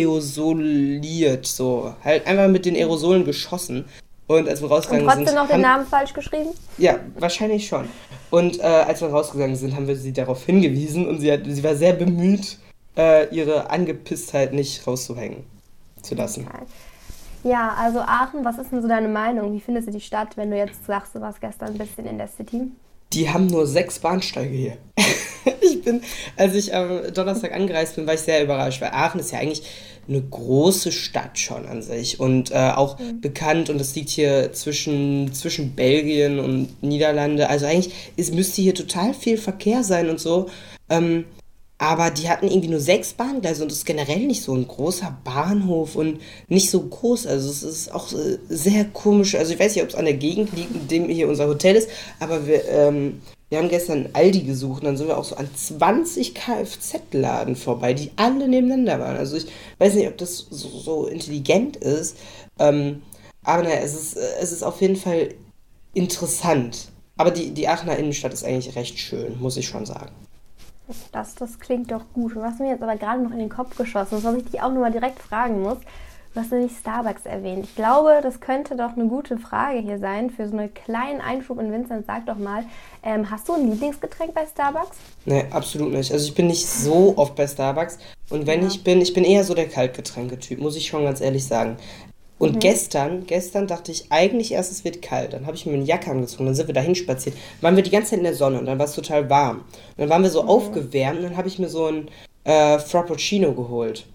aerosoliert, 0.02 1.46
so 1.46 1.94
halt 2.04 2.26
einfach 2.26 2.48
mit 2.48 2.64
den 2.66 2.74
Aerosolen 2.76 3.24
geschossen. 3.24 3.84
Und 4.26 4.48
als 4.48 4.60
wir 4.62 4.68
rausgegangen 4.68 5.02
Und 5.04 5.08
trotzdem 5.08 5.26
sind. 5.26 5.34
noch 5.36 5.46
den 5.46 5.54
haben- 5.54 5.60
Namen 5.62 5.86
falsch 5.86 6.12
geschrieben? 6.14 6.50
ja, 6.78 6.98
wahrscheinlich 7.18 7.66
schon. 7.66 7.86
Und 8.30 8.60
äh, 8.60 8.62
als 8.62 9.00
wir 9.00 9.08
rausgegangen 9.08 9.56
sind, 9.56 9.76
haben 9.76 9.86
wir 9.88 9.96
sie 9.96 10.12
darauf 10.12 10.44
hingewiesen 10.46 11.06
und 11.06 11.20
sie, 11.20 11.30
hat, 11.30 11.40
sie 11.46 11.62
war 11.62 11.76
sehr 11.76 11.92
bemüht, 11.92 12.58
äh, 12.96 13.34
ihre 13.34 13.70
Angepisstheit 13.70 14.52
nicht 14.52 14.86
rauszuhängen 14.86 15.44
zu 16.02 16.14
lassen. 16.14 16.46
Ja, 17.44 17.74
also 17.78 18.00
Aachen, 18.00 18.44
was 18.44 18.58
ist 18.58 18.70
denn 18.70 18.82
so 18.82 18.88
deine 18.88 19.08
Meinung? 19.08 19.52
Wie 19.52 19.60
findest 19.60 19.88
du 19.88 19.92
die 19.92 20.00
Stadt, 20.00 20.36
wenn 20.36 20.50
du 20.50 20.56
jetzt 20.56 20.86
sagst, 20.86 21.14
du 21.14 21.20
warst 21.20 21.40
gestern 21.40 21.68
ein 21.68 21.78
bisschen 21.78 22.06
in 22.06 22.18
der 22.18 22.28
City? 22.28 22.70
Die 23.12 23.28
haben 23.28 23.46
nur 23.46 23.66
sechs 23.66 23.98
Bahnsteige 23.98 24.54
hier. 24.54 24.76
ich 25.60 25.82
bin, 25.82 26.02
als 26.36 26.54
ich 26.54 26.74
am 26.74 27.12
Donnerstag 27.12 27.52
angereist 27.52 27.96
bin, 27.96 28.06
war 28.06 28.14
ich 28.14 28.20
sehr 28.20 28.42
überrascht, 28.44 28.80
weil 28.80 28.90
Aachen 28.90 29.20
ist 29.20 29.32
ja 29.32 29.40
eigentlich 29.40 29.62
eine 30.08 30.20
große 30.20 30.92
Stadt 30.92 31.38
schon 31.38 31.66
an 31.66 31.82
sich 31.82 32.18
und 32.18 32.50
äh, 32.50 32.72
auch 32.74 32.98
bekannt 33.20 33.70
und 33.70 33.78
das 33.78 33.94
liegt 33.94 34.08
hier 34.08 34.52
zwischen, 34.52 35.32
zwischen 35.32 35.74
Belgien 35.74 36.40
und 36.40 36.82
Niederlande. 36.82 37.48
Also 37.48 37.66
eigentlich 37.66 38.12
es 38.16 38.32
müsste 38.32 38.62
hier 38.62 38.74
total 38.74 39.14
viel 39.14 39.36
Verkehr 39.36 39.84
sein 39.84 40.10
und 40.10 40.18
so. 40.18 40.48
Ähm, 40.88 41.24
aber 41.82 42.10
die 42.12 42.28
hatten 42.28 42.46
irgendwie 42.46 42.68
nur 42.68 42.78
sechs 42.78 43.12
Bahngleise 43.12 43.64
und 43.64 43.72
es 43.72 43.78
ist 43.78 43.86
generell 43.86 44.20
nicht 44.20 44.44
so 44.44 44.54
ein 44.54 44.68
großer 44.68 45.18
Bahnhof 45.24 45.96
und 45.96 46.20
nicht 46.46 46.70
so 46.70 46.80
groß. 46.80 47.26
Also 47.26 47.50
es 47.50 47.64
ist 47.64 47.92
auch 47.92 48.12
äh, 48.12 48.38
sehr 48.48 48.84
komisch. 48.84 49.34
Also 49.34 49.52
ich 49.52 49.58
weiß 49.58 49.74
nicht, 49.74 49.82
ob 49.82 49.90
es 49.90 49.96
an 49.96 50.04
der 50.04 50.14
Gegend 50.14 50.52
liegt, 50.52 50.72
in 50.76 50.86
dem 50.86 51.08
hier 51.08 51.28
unser 51.28 51.48
Hotel 51.48 51.74
ist, 51.74 51.90
aber 52.20 52.46
wir, 52.46 52.68
ähm, 52.68 53.20
wir 53.48 53.58
haben 53.58 53.68
gestern 53.68 54.10
Aldi 54.12 54.42
gesucht 54.42 54.82
und 54.82 54.86
dann 54.86 54.96
sind 54.96 55.08
wir 55.08 55.18
auch 55.18 55.24
so 55.24 55.34
an 55.34 55.48
20 55.52 56.36
Kfz-Laden 56.36 57.56
vorbei, 57.56 57.94
die 57.94 58.12
alle 58.14 58.46
nebeneinander 58.46 59.00
waren. 59.00 59.16
Also 59.16 59.36
ich 59.36 59.46
weiß 59.78 59.94
nicht, 59.94 60.06
ob 60.06 60.16
das 60.18 60.46
so, 60.50 60.68
so 60.68 61.06
intelligent 61.08 61.78
ist. 61.78 62.16
Ähm, 62.60 63.02
aber 63.42 63.64
naja, 63.64 63.80
es 63.82 63.94
ist, 63.94 64.16
äh, 64.16 64.34
es 64.40 64.52
ist 64.52 64.62
auf 64.62 64.80
jeden 64.80 64.94
Fall 64.94 65.34
interessant. 65.94 66.92
Aber 67.16 67.32
die, 67.32 67.50
die 67.50 67.66
Aachener 67.66 67.96
Innenstadt 67.96 68.32
ist 68.32 68.44
eigentlich 68.44 68.76
recht 68.76 69.00
schön, 69.00 69.40
muss 69.40 69.56
ich 69.56 69.66
schon 69.66 69.84
sagen. 69.84 70.12
Das, 71.12 71.34
das 71.34 71.58
klingt 71.58 71.90
doch 71.90 72.02
gut. 72.14 72.34
Du 72.34 72.42
hast 72.42 72.60
mir 72.60 72.70
jetzt 72.70 72.82
aber 72.82 72.96
gerade 72.96 73.22
noch 73.22 73.30
in 73.32 73.38
den 73.38 73.48
Kopf 73.48 73.76
geschossen, 73.76 74.16
das, 74.16 74.24
was 74.24 74.34
ich 74.36 74.44
dich 74.50 74.62
auch 74.62 74.70
nur 74.70 74.80
mal 74.80 74.92
direkt 74.92 75.18
fragen 75.20 75.62
muss. 75.62 75.78
Du 76.34 76.40
hast 76.40 76.50
nämlich 76.50 76.72
Starbucks 76.78 77.26
erwähnt. 77.26 77.64
Ich 77.66 77.74
glaube, 77.76 78.20
das 78.22 78.40
könnte 78.40 78.74
doch 78.74 78.96
eine 78.96 79.06
gute 79.06 79.36
Frage 79.36 79.80
hier 79.80 79.98
sein 79.98 80.30
für 80.30 80.48
so 80.48 80.56
einen 80.56 80.72
kleinen 80.72 81.20
Einschub 81.20 81.60
in 81.60 81.70
Vincent. 81.70 82.06
Sag 82.06 82.24
doch 82.24 82.38
mal, 82.38 82.64
ähm, 83.02 83.30
hast 83.30 83.48
du 83.48 83.52
ein 83.52 83.70
Lieblingsgetränk 83.70 84.32
bei 84.32 84.46
Starbucks? 84.46 84.96
Nee, 85.26 85.44
absolut 85.50 85.92
nicht. 85.92 86.10
Also 86.10 86.26
ich 86.26 86.34
bin 86.34 86.46
nicht 86.46 86.66
so 86.66 87.12
oft 87.18 87.34
bei 87.34 87.46
Starbucks. 87.46 87.98
Und 88.30 88.46
wenn 88.46 88.62
Ja. 88.62 88.68
ich 88.68 88.82
bin, 88.82 89.02
ich 89.02 89.12
bin 89.12 89.24
eher 89.24 89.44
so 89.44 89.52
der 89.52 89.68
Kaltgetränke-Typ, 89.68 90.58
muss 90.58 90.74
ich 90.76 90.86
schon 90.86 91.04
ganz 91.04 91.20
ehrlich 91.20 91.46
sagen. 91.46 91.76
Und 92.42 92.60
gestern, 92.60 93.26
gestern 93.26 93.66
dachte 93.66 93.92
ich 93.92 94.10
eigentlich 94.10 94.52
erst, 94.52 94.72
es 94.72 94.84
wird 94.84 95.00
kalt. 95.00 95.32
Dann 95.32 95.46
habe 95.46 95.56
ich 95.56 95.64
mir 95.64 95.74
eine 95.74 95.84
Jacke 95.84 96.10
angezogen, 96.10 96.46
dann 96.46 96.54
sind 96.54 96.66
wir 96.66 96.74
dahin 96.74 96.94
spaziert. 96.94 97.36
Waren 97.60 97.76
wir 97.76 97.82
die 97.82 97.90
ganze 97.90 98.10
Zeit 98.10 98.18
in 98.18 98.24
der 98.24 98.34
Sonne 98.34 98.58
und 98.58 98.66
dann 98.66 98.78
war 98.78 98.86
es 98.86 98.94
total 98.94 99.30
warm. 99.30 99.58
Und 99.58 99.98
dann 99.98 100.08
waren 100.08 100.22
wir 100.22 100.30
so 100.30 100.44
aufgewärmt 100.44 101.18
und 101.18 101.24
dann 101.24 101.36
habe 101.36 101.48
ich 101.48 101.58
mir 101.58 101.68
so 101.68 101.86
ein 101.86 102.08
äh, 102.44 102.78
Frappuccino 102.78 103.52
geholt. 103.52 104.06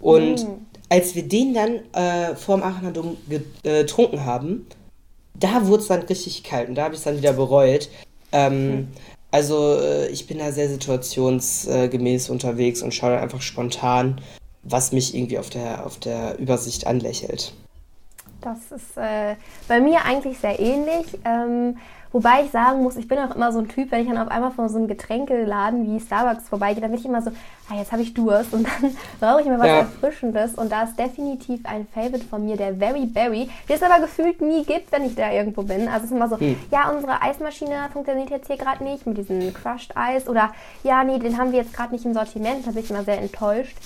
Und 0.00 0.46
als 0.88 1.14
wir 1.14 1.22
den 1.22 1.54
dann 1.54 1.80
äh, 1.92 2.34
vorm 2.34 2.62
Aachener 2.62 2.92
Dom 2.92 3.16
äh, 3.28 3.40
getrunken 3.82 4.24
haben, 4.24 4.66
da 5.38 5.66
wurde 5.66 5.82
es 5.82 5.88
dann 5.88 6.02
richtig 6.02 6.42
kalt 6.42 6.68
und 6.68 6.74
da 6.74 6.84
habe 6.84 6.94
ich 6.94 7.00
es 7.00 7.04
dann 7.04 7.18
wieder 7.18 7.34
bereut. 7.34 7.88
Ähm, 8.32 8.88
Also 9.32 9.78
äh, 9.80 10.08
ich 10.08 10.26
bin 10.26 10.38
da 10.38 10.50
sehr 10.50 10.68
situationsgemäß 10.68 12.30
unterwegs 12.30 12.82
und 12.82 12.92
schaue 12.92 13.10
dann 13.10 13.20
einfach 13.20 13.42
spontan, 13.42 14.20
was 14.62 14.92
mich 14.92 15.14
irgendwie 15.14 15.38
auf 15.38 15.50
der, 15.50 15.86
auf 15.86 15.98
der 15.98 16.38
Übersicht 16.38 16.86
anlächelt. 16.86 17.52
Das 18.40 18.72
ist 18.72 18.96
äh, 18.96 19.36
bei 19.68 19.80
mir 19.80 20.04
eigentlich 20.04 20.38
sehr 20.38 20.58
ähnlich. 20.58 21.06
Ähm, 21.26 21.76
wobei 22.10 22.42
ich 22.44 22.50
sagen 22.50 22.82
muss, 22.82 22.96
ich 22.96 23.06
bin 23.06 23.18
auch 23.18 23.34
immer 23.36 23.52
so 23.52 23.58
ein 23.58 23.68
Typ, 23.68 23.90
wenn 23.90 24.00
ich 24.00 24.08
dann 24.08 24.16
auf 24.16 24.28
einmal 24.28 24.50
von 24.50 24.68
so 24.70 24.78
einem 24.78 24.88
Getränkeladen 24.88 25.86
wie 25.86 26.00
Starbucks 26.00 26.48
vorbeigehe, 26.48 26.80
dann 26.80 26.90
bin 26.90 27.00
ich 27.00 27.04
immer 27.04 27.20
so, 27.20 27.30
ah, 27.68 27.76
jetzt 27.76 27.92
habe 27.92 28.00
ich 28.00 28.14
Durst 28.14 28.54
und 28.54 28.66
dann 28.66 28.96
brauche 29.20 29.42
ich 29.42 29.46
mir 29.46 29.58
was 29.58 29.66
Ja. 29.66 29.78
Erfrischendes. 29.80 30.54
Und 30.54 30.72
da 30.72 30.84
ist 30.84 30.98
definitiv 30.98 31.60
ein 31.64 31.86
Favorite 31.92 32.24
von 32.24 32.44
mir, 32.46 32.56
der 32.56 32.76
Very 32.76 33.04
Berry, 33.04 33.50
den 33.68 33.76
es 33.76 33.82
aber 33.82 34.00
gefühlt 34.00 34.40
nie 34.40 34.64
gibt, 34.64 34.90
wenn 34.90 35.04
ich 35.04 35.14
da 35.14 35.30
irgendwo 35.30 35.62
bin. 35.62 35.86
Also 35.88 35.98
es 35.98 36.04
ist 36.04 36.12
immer 36.12 36.28
so, 36.28 36.38
ja, 36.70 36.90
unsere 36.90 37.20
Eismaschine 37.20 37.90
funktioniert 37.92 38.30
jetzt 38.30 38.46
hier 38.46 38.56
gerade 38.56 38.82
nicht 38.82 39.06
mit 39.06 39.18
diesem 39.18 39.52
Crushed 39.52 39.94
Eis 39.98 40.28
oder 40.28 40.52
ja, 40.82 41.04
nee, 41.04 41.18
den 41.18 41.36
haben 41.36 41.52
wir 41.52 41.58
jetzt 41.58 41.74
gerade 41.74 41.92
nicht 41.92 42.06
im 42.06 42.14
Sortiment. 42.14 42.66
Da 42.66 42.70
bin 42.70 42.82
ich 42.82 42.90
immer 42.90 43.04
sehr 43.04 43.18
enttäuscht. 43.20 43.76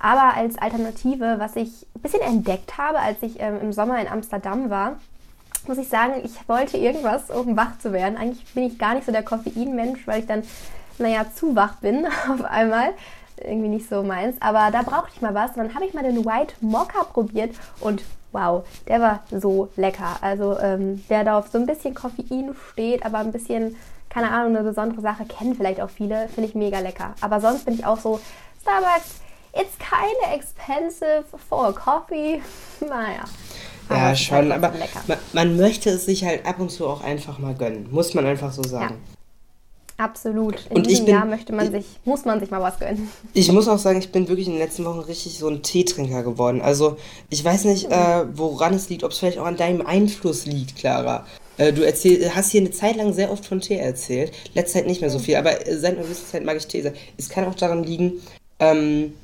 Aber 0.00 0.36
als 0.36 0.58
Alternative, 0.58 1.36
was 1.38 1.56
ich 1.56 1.86
ein 1.94 2.02
bisschen 2.02 2.20
entdeckt 2.20 2.76
habe, 2.78 2.98
als 2.98 3.22
ich 3.22 3.40
ähm, 3.40 3.60
im 3.60 3.72
Sommer 3.72 4.00
in 4.00 4.08
Amsterdam 4.08 4.70
war, 4.70 4.96
muss 5.66 5.78
ich 5.78 5.88
sagen, 5.88 6.14
ich 6.22 6.48
wollte 6.48 6.76
irgendwas, 6.76 7.30
um 7.30 7.56
wach 7.56 7.78
zu 7.78 7.92
werden. 7.92 8.18
Eigentlich 8.18 8.44
bin 8.54 8.64
ich 8.64 8.78
gar 8.78 8.94
nicht 8.94 9.06
so 9.06 9.12
der 9.12 9.22
Koffeinmensch, 9.22 10.06
weil 10.06 10.20
ich 10.20 10.26
dann, 10.26 10.42
naja, 10.98 11.24
zu 11.34 11.56
wach 11.56 11.76
bin 11.76 12.06
auf 12.30 12.44
einmal. 12.44 12.90
Irgendwie 13.36 13.68
nicht 13.68 13.88
so 13.88 14.02
meins. 14.02 14.36
Aber 14.40 14.70
da 14.70 14.82
brauchte 14.82 15.12
ich 15.14 15.22
mal 15.22 15.34
was. 15.34 15.50
Und 15.52 15.58
dann 15.58 15.74
habe 15.74 15.86
ich 15.86 15.94
mal 15.94 16.04
den 16.04 16.24
White 16.24 16.54
Mocha 16.60 17.04
probiert 17.04 17.54
und 17.80 18.02
wow, 18.34 18.66
der 18.88 19.00
war 19.00 19.20
so 19.30 19.70
lecker. 19.76 20.16
Also 20.20 20.58
ähm, 20.58 21.02
wer 21.08 21.24
da 21.24 21.38
auf 21.38 21.48
so 21.48 21.58
ein 21.58 21.66
bisschen 21.66 21.94
Koffein 21.94 22.54
steht, 22.72 23.06
aber 23.06 23.18
ein 23.18 23.32
bisschen, 23.32 23.76
keine 24.10 24.30
Ahnung, 24.30 24.56
eine 24.56 24.68
besondere 24.68 25.00
Sache, 25.00 25.24
kennen 25.24 25.54
vielleicht 25.54 25.80
auch 25.80 25.90
viele, 25.90 26.28
finde 26.28 26.48
ich 26.48 26.54
mega 26.54 26.80
lecker. 26.80 27.14
Aber 27.20 27.40
sonst 27.40 27.64
bin 27.64 27.74
ich 27.74 27.86
auch 27.86 27.98
so, 27.98 28.20
Starbucks, 28.62 29.20
it's 29.54 29.76
kinda 29.78 30.34
expensive 30.34 31.24
for 31.48 31.68
a 31.68 31.72
coffee. 31.72 32.40
Naja. 32.80 33.24
Aber 33.88 33.98
Ja, 33.98 34.16
schon, 34.16 34.36
halt 34.36 34.52
aber 34.52 34.72
man, 35.06 35.18
man 35.32 35.56
möchte 35.56 35.90
es 35.90 36.06
sich 36.06 36.24
halt 36.24 36.46
ab 36.46 36.58
und 36.58 36.70
zu 36.70 36.86
auch 36.86 37.02
einfach 37.02 37.38
mal 37.38 37.54
gönnen. 37.54 37.88
Muss 37.90 38.14
man 38.14 38.24
einfach 38.26 38.52
so 38.52 38.62
sagen. 38.62 38.96
Absolut. 39.96 40.66
In 40.70 40.76
Und 40.78 40.82
ich 40.82 40.88
diesem 40.94 41.04
bin- 41.06 41.14
Jahr 41.14 41.24
möchte 41.24 41.52
man 41.52 41.70
sich, 41.70 41.84
muss 42.04 42.24
man 42.24 42.40
sich 42.40 42.50
mal 42.50 42.60
was 42.60 42.78
gönnen. 42.80 43.08
Ich 43.32 43.50
muss 43.52 43.68
auch 43.68 43.78
sagen, 43.78 43.98
ich 44.00 44.10
bin 44.10 44.26
wirklich 44.28 44.46
in 44.48 44.54
den 44.54 44.60
letzten 44.60 44.84
Wochen 44.84 44.98
richtig 45.00 45.38
so 45.38 45.48
ein 45.48 45.62
Teetrinker 45.62 46.22
geworden. 46.24 46.60
Also 46.62 46.96
ich 47.30 47.44
weiß 47.44 47.64
nicht, 47.64 47.90
äh, 47.92 48.24
woran 48.36 48.74
es 48.74 48.88
liegt, 48.88 49.04
ob 49.04 49.12
es 49.12 49.18
vielleicht 49.18 49.38
auch 49.38 49.46
an 49.46 49.56
deinem 49.56 49.86
Einfluss 49.86 50.46
liegt, 50.46 50.76
Clara. 50.76 51.24
Äh, 51.58 51.72
du 51.72 51.86
erzähl, 51.86 52.34
hast 52.34 52.50
hier 52.50 52.62
eine 52.62 52.72
Zeit 52.72 52.96
lang 52.96 53.12
sehr 53.12 53.30
oft 53.30 53.46
von 53.46 53.60
Tee 53.60 53.76
erzählt. 53.76 54.32
Letzte 54.54 54.78
Zeit 54.78 54.86
nicht 54.88 55.00
mehr 55.00 55.10
so 55.10 55.20
viel, 55.20 55.36
aber 55.36 55.64
äh, 55.64 55.76
seit 55.78 55.92
einer 55.94 56.02
gewissen 56.02 56.26
Zeit 56.26 56.44
mag 56.44 56.56
ich 56.56 56.66
Tee 56.66 56.82
sehr. 56.82 56.94
Es 57.16 57.28
kann 57.28 57.44
auch 57.44 57.54
daran 57.54 57.84
liegen, 57.84 58.14
ähm, 58.58 59.14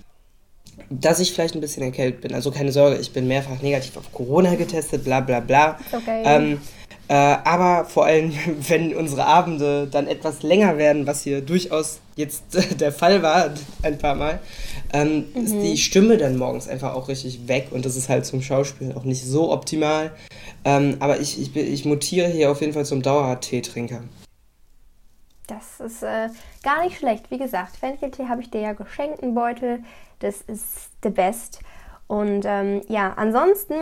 dass 0.89 1.21
ich 1.21 1.33
vielleicht 1.33 1.55
ein 1.55 1.61
bisschen 1.61 1.83
erkältet 1.83 2.21
bin. 2.21 2.35
Also 2.35 2.51
keine 2.51 2.73
Sorge, 2.73 2.97
ich 2.97 3.13
bin 3.13 3.29
mehrfach 3.29 3.61
negativ 3.63 3.97
auf 3.97 4.13
Corona 4.13 4.55
getestet, 4.55 5.05
bla 5.05 5.21
bla 5.21 5.41
bla. 5.41 5.79
Okay. 5.93 6.23
Ähm, 6.25 6.61
äh, 7.09 7.15
aber 7.15 7.87
vor 7.87 8.05
allem, 8.07 8.33
wenn 8.69 8.95
unsere 8.95 9.27
Abende 9.27 9.89
dann 9.91 10.07
etwas 10.07 10.45
länger 10.45 10.79
werden, 10.79 11.09
was 11.09 11.23
hier 11.23 11.41
durchaus 11.41 11.99
jetzt 12.15 12.45
der 12.81 12.93
Fall 12.93 13.21
war, 13.23 13.53
ein 13.83 13.99
paar 13.99 14.15
Mal, 14.15 14.39
ähm, 14.93 15.25
ist 15.35 15.55
die 15.55 15.77
Stimme 15.77 16.17
dann 16.19 16.37
morgens 16.37 16.69
einfach 16.69 16.95
auch 16.95 17.09
richtig 17.09 17.49
weg 17.49 17.69
und 17.73 17.85
das 17.85 17.97
ist 17.97 18.09
halt 18.09 18.27
zum 18.27 18.43
Schauspielen 18.43 18.97
auch 18.97 19.05
nicht 19.05 19.25
so 19.25 19.51
optimal. 19.51 20.13
Ähm, 20.65 20.99
aber 21.01 21.19
ich, 21.19 21.41
ich, 21.41 21.57
ich 21.57 21.85
mutiere 21.85 22.29
hier 22.29 22.51
auf 22.51 22.61
jeden 22.61 22.75
Fall 22.75 22.87
zum 22.87 23.03
Dauerteetrinker. 23.03 24.03
Das 25.49 25.81
ist 25.85 26.05
äh, 26.05 26.29
gar 26.63 26.83
nicht 26.83 26.99
schlecht. 26.99 27.31
Wie 27.31 27.39
gesagt, 27.39 27.77
Fencheltee 27.77 28.29
habe 28.29 28.43
ich 28.43 28.51
dir 28.51 28.61
ja 28.61 28.73
geschenkt, 28.73 29.23
einen 29.23 29.35
Beutel. 29.35 29.83
Das 30.21 30.43
ist 30.43 30.91
the 31.03 31.11
best. 31.11 31.61
Und 32.07 32.43
ähm, 32.45 32.83
ja, 32.89 33.13
ansonsten, 33.17 33.75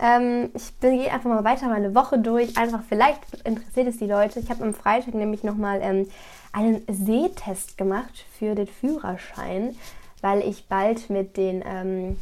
ähm, 0.00 0.50
ich 0.54 0.78
gehe 0.80 1.12
einfach 1.12 1.30
mal 1.30 1.44
weiter 1.44 1.68
meine 1.68 1.94
Woche 1.94 2.18
durch. 2.18 2.56
Einfach, 2.58 2.82
vielleicht 2.88 3.20
interessiert 3.44 3.86
es 3.86 3.98
die 3.98 4.08
Leute. 4.08 4.40
Ich 4.40 4.50
habe 4.50 4.64
am 4.64 4.74
Freitag 4.74 5.14
nämlich 5.14 5.44
nochmal 5.44 5.80
ähm, 5.82 6.08
einen 6.52 6.82
Sehtest 6.88 7.78
gemacht 7.78 8.24
für 8.38 8.56
den 8.56 8.66
Führerschein, 8.66 9.76
weil 10.20 10.40
ich 10.40 10.66
bald 10.66 11.10
mit 11.10 11.36
den 11.36 11.62
ähm, 11.64 12.16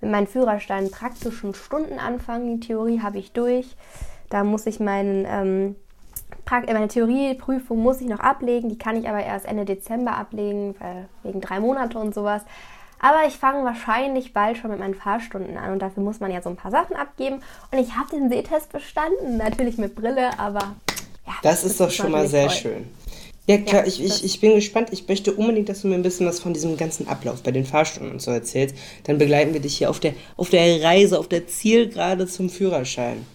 mit 0.00 0.10
meinen 0.10 0.26
Führerschein 0.26 0.90
praktischen 0.90 1.54
Stunden 1.54 1.98
anfange. 1.98 2.56
Die 2.56 2.68
Theorie 2.68 3.00
habe 3.00 3.18
ich 3.18 3.32
durch. 3.32 3.76
Da 4.28 4.44
muss 4.44 4.66
ich 4.66 4.80
meinen 4.80 5.26
ähm, 5.28 5.76
äh, 5.76 5.89
meine 6.50 6.88
Theorieprüfung 6.88 7.82
muss 7.82 8.00
ich 8.00 8.08
noch 8.08 8.20
ablegen, 8.20 8.68
die 8.68 8.78
kann 8.78 8.96
ich 8.96 9.08
aber 9.08 9.22
erst 9.22 9.46
Ende 9.46 9.64
Dezember 9.64 10.16
ablegen, 10.16 10.74
weil 10.78 11.08
wegen 11.22 11.40
drei 11.40 11.60
Monate 11.60 11.98
und 11.98 12.14
sowas. 12.14 12.42
Aber 13.00 13.26
ich 13.26 13.34
fange 13.34 13.64
wahrscheinlich 13.64 14.34
bald 14.34 14.58
schon 14.58 14.70
mit 14.70 14.78
meinen 14.78 14.94
Fahrstunden 14.94 15.56
an 15.56 15.72
und 15.72 15.78
dafür 15.80 16.02
muss 16.02 16.20
man 16.20 16.30
ja 16.30 16.42
so 16.42 16.50
ein 16.50 16.56
paar 16.56 16.70
Sachen 16.70 16.96
abgeben. 16.96 17.40
Und 17.72 17.78
ich 17.78 17.96
habe 17.96 18.10
den 18.10 18.28
Sehtest 18.28 18.72
bestanden, 18.72 19.38
natürlich 19.38 19.78
mit 19.78 19.94
Brille, 19.94 20.38
aber 20.38 20.74
ja. 21.26 21.32
Das, 21.42 21.62
das 21.62 21.72
ist 21.72 21.80
doch 21.80 21.90
schon 21.90 22.10
mal 22.10 22.28
sehr 22.28 22.48
toll. 22.48 22.56
schön. 22.56 22.88
Ja, 23.46 23.56
klar, 23.58 23.82
ja, 23.82 23.88
ich, 23.88 24.04
ich, 24.04 24.22
ich 24.22 24.40
bin 24.40 24.54
gespannt. 24.54 24.90
Ich 24.92 25.08
möchte 25.08 25.32
unbedingt, 25.32 25.68
dass 25.68 25.82
du 25.82 25.88
mir 25.88 25.94
ein 25.94 26.02
bisschen 26.02 26.26
was 26.26 26.40
von 26.40 26.52
diesem 26.52 26.76
ganzen 26.76 27.08
Ablauf 27.08 27.42
bei 27.42 27.50
den 27.50 27.64
Fahrstunden 27.64 28.12
und 28.12 28.22
so 28.22 28.30
erzählst. 28.30 28.76
Dann 29.04 29.18
begleiten 29.18 29.54
wir 29.54 29.60
dich 29.60 29.78
hier 29.78 29.90
auf 29.90 29.98
der, 29.98 30.12
auf 30.36 30.50
der 30.50 30.82
Reise, 30.82 31.18
auf 31.18 31.26
der 31.26 31.48
Zielgerade 31.48 32.26
zum 32.26 32.50
Führerschein. 32.50 33.26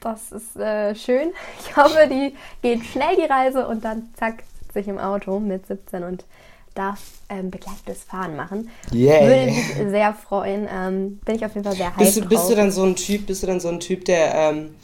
Das 0.00 0.32
ist 0.32 0.56
äh, 0.56 0.94
schön. 0.94 1.32
Ich 1.64 1.76
hoffe, 1.76 2.08
die 2.10 2.34
geht 2.62 2.84
schnell, 2.84 3.16
die 3.16 3.30
Reise, 3.30 3.66
und 3.66 3.84
dann 3.84 4.08
zack, 4.18 4.44
sitze 4.66 4.80
ich 4.80 4.88
im 4.88 4.98
Auto 4.98 5.38
mit 5.38 5.66
17 5.66 6.02
und 6.02 6.24
darf 6.74 7.00
ähm, 7.28 7.50
begleitetes 7.50 8.04
Fahren 8.04 8.36
machen. 8.36 8.70
Yeah. 8.92 9.26
Würde 9.26 9.46
mich 9.46 9.90
sehr 9.90 10.14
freuen. 10.14 10.68
Ähm, 10.72 11.20
bin 11.24 11.34
ich 11.36 11.44
auf 11.44 11.54
jeden 11.54 11.64
Fall 11.64 11.76
sehr 11.76 11.96
heiß 11.96 11.98
bist 11.98 12.16
du, 12.16 12.28
bist 12.28 12.50
du 12.50 12.54
dann 12.54 12.70
so 12.70 12.84
ein 12.84 12.96
Typ, 12.96 13.26
bist 13.26 13.42
du 13.42 13.46
dann 13.46 13.60
so 13.60 13.68
ein 13.68 13.80
Typ, 13.80 14.04
der, 14.04 14.34
ähm, 14.34 14.74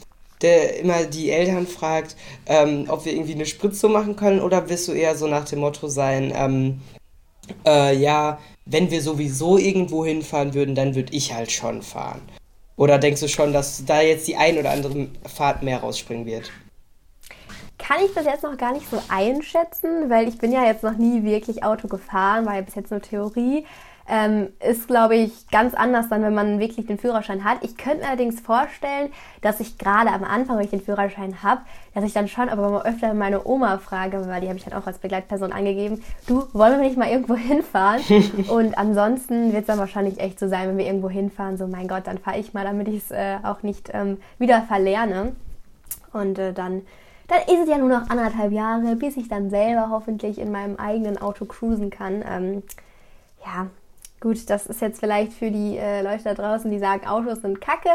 der 0.41 0.79
immer 0.79 1.05
die 1.05 1.31
Eltern 1.31 1.65
fragt, 1.65 2.15
ähm, 2.45 2.85
ob 2.89 3.05
wir 3.05 3.13
irgendwie 3.13 3.33
eine 3.33 3.45
Spritzung 3.45 3.93
machen 3.93 4.15
können 4.15 4.41
oder 4.41 4.69
wirst 4.69 4.87
du 4.87 4.91
eher 4.91 5.15
so 5.15 5.27
nach 5.27 5.45
dem 5.45 5.59
Motto 5.59 5.87
sein, 5.87 6.31
ähm, 6.35 6.81
äh, 7.65 7.95
ja, 7.95 8.39
wenn 8.65 8.91
wir 8.91 9.01
sowieso 9.01 9.57
irgendwo 9.57 10.05
hinfahren 10.05 10.53
würden, 10.53 10.75
dann 10.75 10.95
würde 10.95 11.13
ich 11.13 11.33
halt 11.33 11.51
schon 11.51 11.81
fahren. 11.81 12.21
Oder 12.77 12.97
denkst 12.99 13.19
du 13.19 13.27
schon, 13.27 13.51
dass 13.51 13.83
da 13.85 14.01
jetzt 14.01 14.27
die 14.27 14.37
ein 14.37 14.57
oder 14.57 14.71
andere 14.71 15.09
Fahrt 15.25 15.63
mehr 15.63 15.79
rausspringen 15.79 16.25
wird? 16.25 16.51
kann 17.87 18.03
ich 18.03 18.13
das 18.13 18.25
jetzt 18.25 18.43
noch 18.43 18.57
gar 18.57 18.73
nicht 18.73 18.89
so 18.89 19.01
einschätzen, 19.07 20.09
weil 20.09 20.27
ich 20.27 20.37
bin 20.37 20.51
ja 20.51 20.65
jetzt 20.65 20.83
noch 20.83 20.97
nie 20.97 21.23
wirklich 21.23 21.63
Auto 21.63 21.87
gefahren, 21.87 22.45
war 22.45 22.55
ja 22.55 22.61
bis 22.61 22.75
jetzt 22.75 22.91
nur 22.91 23.01
Theorie. 23.01 23.65
Ähm, 24.09 24.49
ist, 24.59 24.87
glaube 24.87 25.15
ich, 25.15 25.49
ganz 25.49 25.73
anders 25.73 26.07
dann, 26.07 26.21
wenn 26.23 26.33
man 26.33 26.59
wirklich 26.59 26.85
den 26.85 26.97
Führerschein 26.97 27.43
hat. 27.43 27.57
Ich 27.61 27.75
könnte 27.75 27.99
mir 27.99 28.07
allerdings 28.07 28.39
vorstellen, 28.39 29.11
dass 29.41 29.59
ich 29.59 29.77
gerade 29.77 30.11
am 30.11 30.23
Anfang, 30.23 30.57
wenn 30.57 30.63
ich 30.63 30.71
den 30.71 30.81
Führerschein 30.81 31.43
habe, 31.43 31.61
dass 31.93 32.03
ich 32.03 32.13
dann 32.13 32.27
schon 32.27 32.47
aber 32.47 32.69
mal 32.69 32.85
öfter 32.85 33.13
meine 33.13 33.45
Oma 33.45 33.79
frage, 33.79 34.25
weil 34.27 34.41
die 34.41 34.47
habe 34.47 34.57
ich 34.57 34.63
dann 34.63 34.79
auch 34.79 34.87
als 34.87 34.99
Begleitperson 34.99 35.51
angegeben, 35.51 36.03
du, 36.25 36.47
wollen 36.53 36.79
wir 36.79 36.87
nicht 36.87 36.97
mal 36.97 37.09
irgendwo 37.09 37.35
hinfahren? 37.35 38.01
Und 38.47 38.77
ansonsten 38.77 39.51
wird 39.51 39.61
es 39.61 39.67
dann 39.67 39.79
wahrscheinlich 39.79 40.19
echt 40.19 40.39
so 40.39 40.47
sein, 40.47 40.69
wenn 40.69 40.77
wir 40.77 40.85
irgendwo 40.85 41.09
hinfahren, 41.09 41.57
so 41.57 41.67
mein 41.67 41.87
Gott, 41.87 42.07
dann 42.07 42.17
fahre 42.17 42.39
ich 42.39 42.53
mal, 42.53 42.63
damit 42.63 42.87
ich 42.87 42.97
es 42.97 43.11
äh, 43.11 43.37
auch 43.43 43.61
nicht 43.63 43.91
ähm, 43.93 44.19
wieder 44.39 44.61
verlerne. 44.61 45.33
Und 46.13 46.39
äh, 46.39 46.53
dann 46.53 46.83
dann 47.27 47.39
ist 47.41 47.63
es 47.63 47.69
ja 47.69 47.77
nur 47.77 47.89
noch 47.89 48.09
anderthalb 48.09 48.53
Jahre, 48.53 48.95
bis 48.95 49.17
ich 49.17 49.27
dann 49.27 49.49
selber 49.49 49.89
hoffentlich 49.89 50.39
in 50.39 50.51
meinem 50.51 50.77
eigenen 50.77 51.17
Auto 51.17 51.45
cruisen 51.45 51.89
kann. 51.89 52.23
Ähm, 52.25 52.63
ja, 53.45 53.67
gut, 54.19 54.49
das 54.49 54.67
ist 54.67 54.81
jetzt 54.81 54.99
vielleicht 54.99 55.33
für 55.33 55.51
die 55.51 55.77
äh, 55.77 56.01
Leute 56.01 56.23
da 56.23 56.33
draußen, 56.33 56.69
die 56.71 56.79
sagen, 56.79 57.07
Autos 57.07 57.41
sind 57.41 57.61
kacke. 57.61 57.89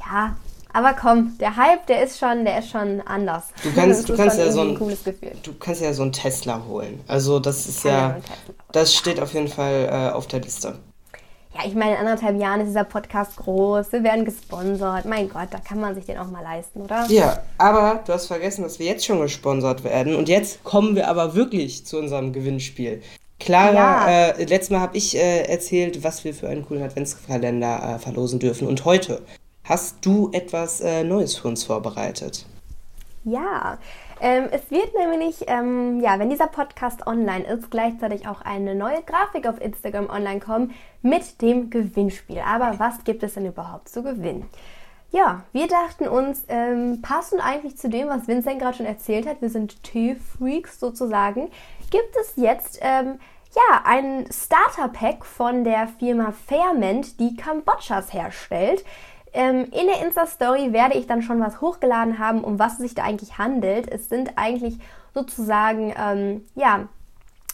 Ja, 0.00 0.36
aber 0.72 0.94
komm, 0.94 1.36
der 1.38 1.56
Hype, 1.56 1.86
der 1.86 2.02
ist 2.02 2.18
schon, 2.18 2.44
der 2.44 2.60
ist 2.60 2.70
schon 2.70 3.00
anders. 3.02 3.48
Du 3.62 3.72
kannst, 3.74 4.08
du 4.08 4.16
kannst 4.16 4.38
ja 4.38 4.50
so 4.50 4.60
ein, 4.60 4.70
ein 4.70 4.96
du 5.42 5.54
kannst 5.58 5.82
ja 5.82 5.92
so 5.92 6.02
einen 6.02 6.12
Tesla 6.12 6.62
holen. 6.68 7.00
Also 7.08 7.40
das 7.40 7.66
ist 7.66 7.84
ja, 7.84 8.18
das 8.72 8.94
steht 8.94 9.20
auf 9.20 9.34
jeden 9.34 9.48
Fall 9.48 9.88
äh, 9.90 10.14
auf 10.14 10.26
der 10.26 10.40
Liste. 10.40 10.78
Ja, 11.52 11.66
ich 11.66 11.74
meine, 11.74 11.92
in 11.92 11.98
anderthalb 11.98 12.38
Jahren 12.38 12.60
ist 12.60 12.68
dieser 12.68 12.84
Podcast 12.84 13.36
groß, 13.36 13.90
wir 13.90 14.04
werden 14.04 14.24
gesponsert. 14.24 15.04
Mein 15.04 15.28
Gott, 15.28 15.48
da 15.50 15.58
kann 15.58 15.80
man 15.80 15.96
sich 15.96 16.06
den 16.06 16.16
auch 16.18 16.28
mal 16.28 16.44
leisten, 16.44 16.80
oder? 16.82 17.06
Ja, 17.08 17.42
aber 17.58 18.04
du 18.06 18.12
hast 18.12 18.26
vergessen, 18.26 18.62
dass 18.62 18.78
wir 18.78 18.86
jetzt 18.86 19.04
schon 19.04 19.20
gesponsert 19.20 19.82
werden. 19.82 20.14
Und 20.14 20.28
jetzt 20.28 20.62
kommen 20.62 20.94
wir 20.94 21.08
aber 21.08 21.34
wirklich 21.34 21.84
zu 21.84 21.98
unserem 21.98 22.32
Gewinnspiel. 22.32 23.02
Clara, 23.40 23.74
ja. 23.74 24.28
äh, 24.28 24.44
letztes 24.44 24.70
Mal 24.70 24.80
habe 24.80 24.96
ich 24.96 25.16
äh, 25.16 25.42
erzählt, 25.42 26.04
was 26.04 26.22
wir 26.24 26.32
für 26.34 26.48
einen 26.48 26.64
coolen 26.64 26.82
Adventskalender 26.82 27.96
äh, 27.96 27.98
verlosen 27.98 28.38
dürfen. 28.38 28.68
Und 28.68 28.84
heute 28.84 29.22
hast 29.64 29.96
du 30.02 30.30
etwas 30.32 30.80
äh, 30.80 31.02
Neues 31.02 31.36
für 31.36 31.48
uns 31.48 31.64
vorbereitet. 31.64 32.46
Ja, 33.24 33.78
ähm, 34.20 34.48
es 34.50 34.70
wird 34.70 34.94
nämlich, 34.94 35.44
ähm, 35.46 36.00
ja, 36.00 36.18
wenn 36.18 36.30
dieser 36.30 36.46
Podcast 36.46 37.06
online 37.06 37.44
ist, 37.44 37.70
gleichzeitig 37.70 38.28
auch 38.28 38.42
eine 38.42 38.74
neue 38.74 39.02
Grafik 39.02 39.46
auf 39.46 39.60
Instagram 39.60 40.08
online 40.08 40.40
kommen 40.40 40.74
mit 41.02 41.40
dem 41.42 41.70
Gewinnspiel. 41.70 42.40
Aber 42.40 42.78
was 42.78 43.04
gibt 43.04 43.22
es 43.22 43.34
denn 43.34 43.46
überhaupt 43.46 43.88
zu 43.88 44.02
gewinnen? 44.02 44.48
Ja, 45.12 45.42
wir 45.52 45.66
dachten 45.66 46.06
uns, 46.06 46.44
ähm, 46.48 47.00
passend 47.02 47.44
eigentlich 47.44 47.76
zu 47.76 47.88
dem, 47.88 48.08
was 48.08 48.28
Vincent 48.28 48.60
gerade 48.60 48.76
schon 48.76 48.86
erzählt 48.86 49.26
hat, 49.26 49.42
wir 49.42 49.50
sind 49.50 49.82
Tee-Freaks 49.82 50.78
sozusagen, 50.78 51.48
gibt 51.90 52.14
es 52.20 52.34
jetzt 52.36 52.78
ähm, 52.80 53.18
ja, 53.54 53.82
ein 53.84 54.26
Starter-Pack 54.30 55.24
von 55.24 55.64
der 55.64 55.88
Firma 55.88 56.32
Fairment, 56.32 57.18
die 57.18 57.36
Kambodschas 57.36 58.12
herstellt. 58.12 58.84
Ähm, 59.32 59.64
in 59.64 59.86
der 59.86 60.04
Insta-Story 60.04 60.72
werde 60.72 60.96
ich 60.96 61.06
dann 61.06 61.22
schon 61.22 61.40
was 61.40 61.60
hochgeladen 61.60 62.18
haben, 62.18 62.42
um 62.42 62.58
was 62.58 62.74
es 62.74 62.78
sich 62.78 62.94
da 62.94 63.04
eigentlich 63.04 63.38
handelt. 63.38 63.90
Es 63.90 64.08
sind 64.08 64.32
eigentlich 64.36 64.78
sozusagen, 65.14 65.94
ähm, 65.96 66.44
ja, 66.54 66.88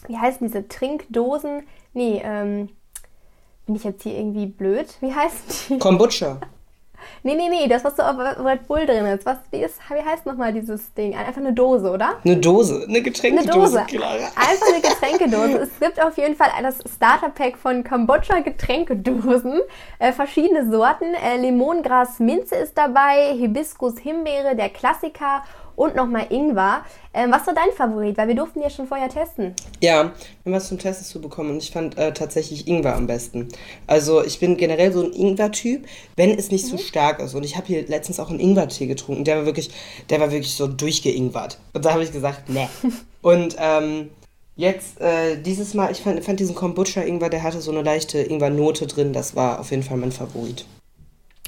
wie 0.06 0.16
heißen 0.16 0.46
diese 0.46 0.68
Trinkdosen? 0.68 1.66
Nee, 1.92 2.20
ähm, 2.24 2.68
bin 3.66 3.74
ich 3.74 3.85
jetzt 3.85 4.02
hier 4.02 4.16
irgendwie 4.16 4.46
blöd? 4.46 4.94
Wie 5.00 5.14
heißen 5.14 5.76
die? 5.76 5.78
Kombucha. 5.78 6.38
Nee, 7.23 7.35
nee, 7.35 7.49
nee, 7.49 7.69
das, 7.69 7.85
was 7.85 7.97
so 7.97 8.03
auf 8.03 8.16
Red 8.19 8.66
Bull 8.66 8.87
drin 8.87 9.07
ist. 9.07 9.27
Was, 9.27 9.38
wie, 9.51 9.62
ist, 9.62 9.79
wie 9.90 10.03
heißt 10.03 10.27
nochmal 10.27 10.53
dieses 10.53 10.92
Ding? 10.95 11.14
Einfach 11.16 11.38
eine 11.40 11.53
Dose, 11.53 11.90
oder? 11.90 12.14
Eine 12.25 12.37
Dose, 12.37 12.85
eine 12.88 13.03
Getränkedose. 13.03 13.81
Eine 13.81 13.87
Dose. 13.87 14.27
Einfach 14.37 14.66
eine 14.73 14.81
Getränkedose. 14.83 15.59
es 15.59 15.81
gibt 15.81 16.03
auf 16.03 16.16
jeden 16.16 16.37
Fall 16.37 16.49
das 16.62 16.79
Starter-Pack 16.97 17.57
von 17.57 17.85
Kambodscha 17.85 18.40
Getränkedosen. 18.40 19.61
Äh, 19.99 20.12
verschiedene 20.12 20.71
Sorten. 20.71 21.14
Äh, 21.14 21.38
Limongras 21.38 22.19
Minze 22.19 22.57
ist 22.57 22.77
dabei, 22.77 23.33
Hibiskus 23.35 23.99
Himbeere, 23.99 24.57
der 24.57 24.69
Klassiker 24.69 25.42
und 25.76 25.94
nochmal 25.94 26.26
Ingwer. 26.30 26.84
Ähm, 27.14 27.30
was 27.30 27.46
war 27.46 27.54
dein 27.54 27.72
Favorit? 27.76 28.16
Weil 28.16 28.28
wir 28.28 28.34
durften 28.34 28.60
ja 28.60 28.70
schon 28.70 28.86
vorher 28.86 29.08
testen. 29.08 29.54
Ja, 29.80 30.04
wir 30.04 30.10
haben 30.46 30.52
was 30.52 30.68
zum 30.68 30.78
Testen 30.78 31.06
zu 31.06 31.20
bekommen 31.20 31.50
und 31.50 31.62
ich 31.62 31.70
fand 31.70 31.96
äh, 31.96 32.12
tatsächlich 32.12 32.66
Ingwer 32.66 32.96
am 32.96 33.06
besten. 33.06 33.48
Also 33.86 34.24
ich 34.24 34.40
bin 34.40 34.56
generell 34.56 34.92
so 34.92 35.04
ein 35.04 35.12
Ingwer-Typ, 35.12 35.86
wenn 36.16 36.30
es 36.36 36.50
nicht 36.50 36.64
mhm. 36.66 36.70
so 36.70 36.78
stark 36.78 37.20
ist. 37.20 37.34
Und 37.34 37.44
ich 37.44 37.56
habe 37.56 37.66
hier 37.66 37.86
letztens 37.86 38.18
auch 38.18 38.30
einen 38.30 38.40
Ingwer-Tee 38.40 38.86
getrunken, 38.86 39.24
der 39.24 39.36
war 39.36 39.46
wirklich, 39.46 39.70
der 40.10 40.20
war 40.20 40.30
wirklich 40.30 40.54
so 40.54 40.66
durchgeingwert. 40.66 41.58
Und 41.72 41.84
da 41.84 41.92
habe 41.92 42.02
ich 42.02 42.12
gesagt, 42.12 42.48
ne. 42.48 42.68
und 43.22 43.56
ähm, 43.58 44.10
Jetzt, 44.58 45.02
äh, 45.02 45.36
dieses 45.36 45.74
Mal, 45.74 45.92
ich 45.92 46.00
fand, 46.00 46.24
fand 46.24 46.40
diesen 46.40 46.54
Kombucha-Ingwer, 46.54 47.28
der 47.28 47.42
hatte 47.42 47.60
so 47.60 47.70
eine 47.70 47.82
leichte 47.82 48.20
Ingwer-Note 48.20 48.86
drin. 48.86 49.12
Das 49.12 49.36
war 49.36 49.60
auf 49.60 49.70
jeden 49.70 49.82
Fall 49.82 49.98
mein 49.98 50.12
Favorit. 50.12 50.64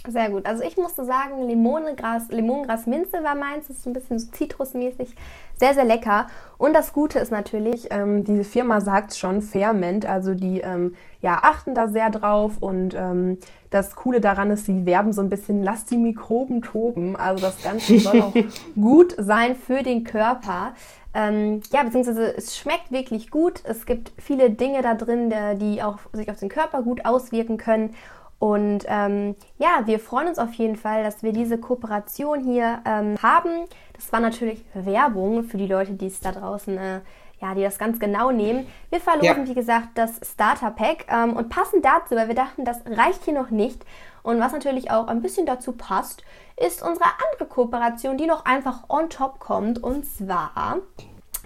Sehr 0.06 0.30
gut. 0.30 0.46
Also 0.46 0.62
ich 0.62 0.76
musste 0.76 1.04
sagen, 1.04 1.46
Limonengras, 1.46 2.28
Limongras 2.28 2.86
Minze 2.86 3.22
war 3.24 3.34
meins. 3.34 3.68
Das 3.68 3.78
ist 3.78 3.86
ein 3.86 3.92
bisschen 3.92 4.18
so 4.18 4.30
zitrusmäßig. 4.30 5.14
Sehr, 5.56 5.74
sehr 5.74 5.84
lecker. 5.84 6.28
Und 6.56 6.74
das 6.74 6.92
Gute 6.92 7.18
ist 7.18 7.32
natürlich, 7.32 7.88
ähm, 7.90 8.24
diese 8.24 8.44
Firma 8.44 8.80
sagt 8.80 9.16
schon 9.16 9.42
Fairment. 9.42 10.06
Also 10.06 10.34
die 10.34 10.60
ähm, 10.60 10.94
ja, 11.20 11.40
achten 11.42 11.74
da 11.74 11.88
sehr 11.88 12.10
drauf. 12.10 12.58
Und 12.60 12.94
ähm, 12.94 13.38
das 13.70 13.96
Coole 13.96 14.20
daran 14.20 14.50
ist, 14.50 14.66
sie 14.66 14.86
werben 14.86 15.12
so 15.12 15.20
ein 15.20 15.28
bisschen, 15.28 15.62
lass 15.62 15.84
die 15.84 15.98
Mikroben 15.98 16.62
toben. 16.62 17.16
Also 17.16 17.44
das 17.44 17.62
Ganze 17.62 17.98
soll 17.98 18.22
auch 18.22 18.34
gut 18.80 19.14
sein 19.18 19.56
für 19.56 19.82
den 19.82 20.04
Körper. 20.04 20.74
Ähm, 21.12 21.60
ja, 21.72 21.82
beziehungsweise 21.82 22.36
es 22.36 22.56
schmeckt 22.56 22.92
wirklich 22.92 23.30
gut. 23.30 23.62
Es 23.64 23.84
gibt 23.84 24.12
viele 24.18 24.50
Dinge 24.50 24.82
da 24.82 24.94
drin, 24.94 25.32
die 25.58 25.82
auch 25.82 25.98
sich 26.12 26.30
auf 26.30 26.38
den 26.38 26.48
Körper 26.48 26.82
gut 26.82 27.04
auswirken 27.04 27.56
können. 27.56 27.94
Und 28.38 28.84
ähm, 28.86 29.34
ja, 29.58 29.82
wir 29.86 29.98
freuen 29.98 30.28
uns 30.28 30.38
auf 30.38 30.52
jeden 30.54 30.76
Fall, 30.76 31.02
dass 31.02 31.22
wir 31.22 31.32
diese 31.32 31.58
Kooperation 31.58 32.40
hier 32.40 32.80
ähm, 32.84 33.16
haben. 33.20 33.66
Das 33.94 34.12
war 34.12 34.20
natürlich 34.20 34.64
Werbung 34.74 35.42
für 35.42 35.56
die 35.56 35.66
Leute, 35.66 35.92
die 35.92 36.06
es 36.06 36.20
da 36.20 36.30
draußen, 36.30 36.78
äh, 36.78 37.00
ja, 37.40 37.54
die 37.54 37.62
das 37.62 37.78
ganz 37.78 37.98
genau 37.98 38.30
nehmen. 38.30 38.66
Wir 38.90 39.00
verlosen, 39.00 39.44
ja. 39.44 39.48
wie 39.48 39.54
gesagt, 39.54 39.88
das 39.96 40.20
Starter 40.22 40.70
Pack 40.70 41.06
ähm, 41.08 41.34
und 41.34 41.48
passend 41.48 41.84
dazu, 41.84 42.14
weil 42.14 42.28
wir 42.28 42.36
dachten, 42.36 42.64
das 42.64 42.80
reicht 42.86 43.24
hier 43.24 43.34
noch 43.34 43.50
nicht. 43.50 43.84
Und 44.22 44.40
was 44.40 44.52
natürlich 44.52 44.90
auch 44.90 45.08
ein 45.08 45.22
bisschen 45.22 45.46
dazu 45.46 45.72
passt, 45.72 46.22
ist 46.56 46.82
unsere 46.82 47.06
andere 47.32 47.48
Kooperation, 47.48 48.18
die 48.18 48.26
noch 48.26 48.44
einfach 48.44 48.88
on 48.88 49.10
top 49.10 49.40
kommt. 49.40 49.82
Und 49.82 50.06
zwar 50.06 50.78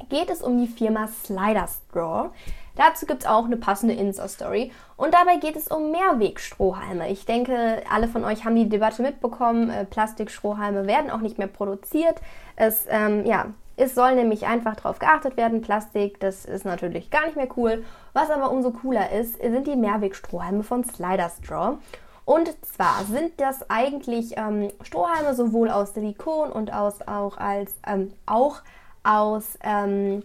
geht 0.09 0.31
es 0.31 0.43
um 0.43 0.59
die 0.59 0.67
Firma 0.67 1.09
Slider 1.09 1.69
Straw. 1.69 2.31
Dazu 2.77 3.07
gibt 3.07 3.23
es 3.23 3.29
auch 3.29 3.45
eine 3.45 3.57
passende 3.57 3.95
Insta-Story. 3.95 4.73
Und 4.97 5.15
dabei 5.15 5.37
geht 5.37 5.57
es 5.57 5.69
um 5.69 5.91
Mehrwegstrohhalme. 5.91 7.11
Ich 7.11 7.27
denke, 7.27 7.83
alle 7.91 8.09
von 8.09 8.25
euch 8.25 8.45
haben 8.45 8.57
die 8.57 8.69
Debatte 8.69 9.03
mitbekommen. 9.03 9.71
Äh, 9.71 9.85
Plastikstrohhalme 9.85 10.87
werden 10.87 11.11
auch 11.11 11.21
nicht 11.21 11.39
mehr 11.39 11.49
produziert. 11.49 12.21
Es, 12.57 12.87
ähm, 12.89 13.27
ja, 13.27 13.47
es 13.77 13.95
soll 13.95 14.15
nämlich 14.15 14.47
einfach 14.47 14.77
darauf 14.77 14.99
geachtet 14.99 15.37
werden. 15.37 15.61
Plastik, 15.63 16.21
das 16.21 16.45
ist 16.45 16.65
natürlich 16.65 17.11
gar 17.11 17.27
nicht 17.27 17.37
mehr 17.37 17.49
cool. 17.57 17.85
Was 18.13 18.31
aber 18.31 18.51
umso 18.51 18.71
cooler 18.71 19.11
ist, 19.13 19.41
sind 19.41 19.67
die 19.67 19.77
Mehrwegstrohhalme 19.77 20.63
von 20.63 20.85
Slider 20.85 21.31
Straw. 21.31 21.79
Und 22.25 22.55
zwar 22.65 23.05
sind 23.05 23.41
das 23.41 23.69
eigentlich 23.69 24.37
ähm, 24.37 24.69
Strohhalme 24.83 25.35
sowohl 25.35 25.71
aus 25.71 25.95
Silikon 25.95 26.53
und 26.53 26.73
aus, 26.73 27.03
auch, 27.07 27.37
als, 27.37 27.75
ähm, 27.87 28.13
auch 28.27 28.61
aus 29.03 29.59
ähm, 29.63 30.23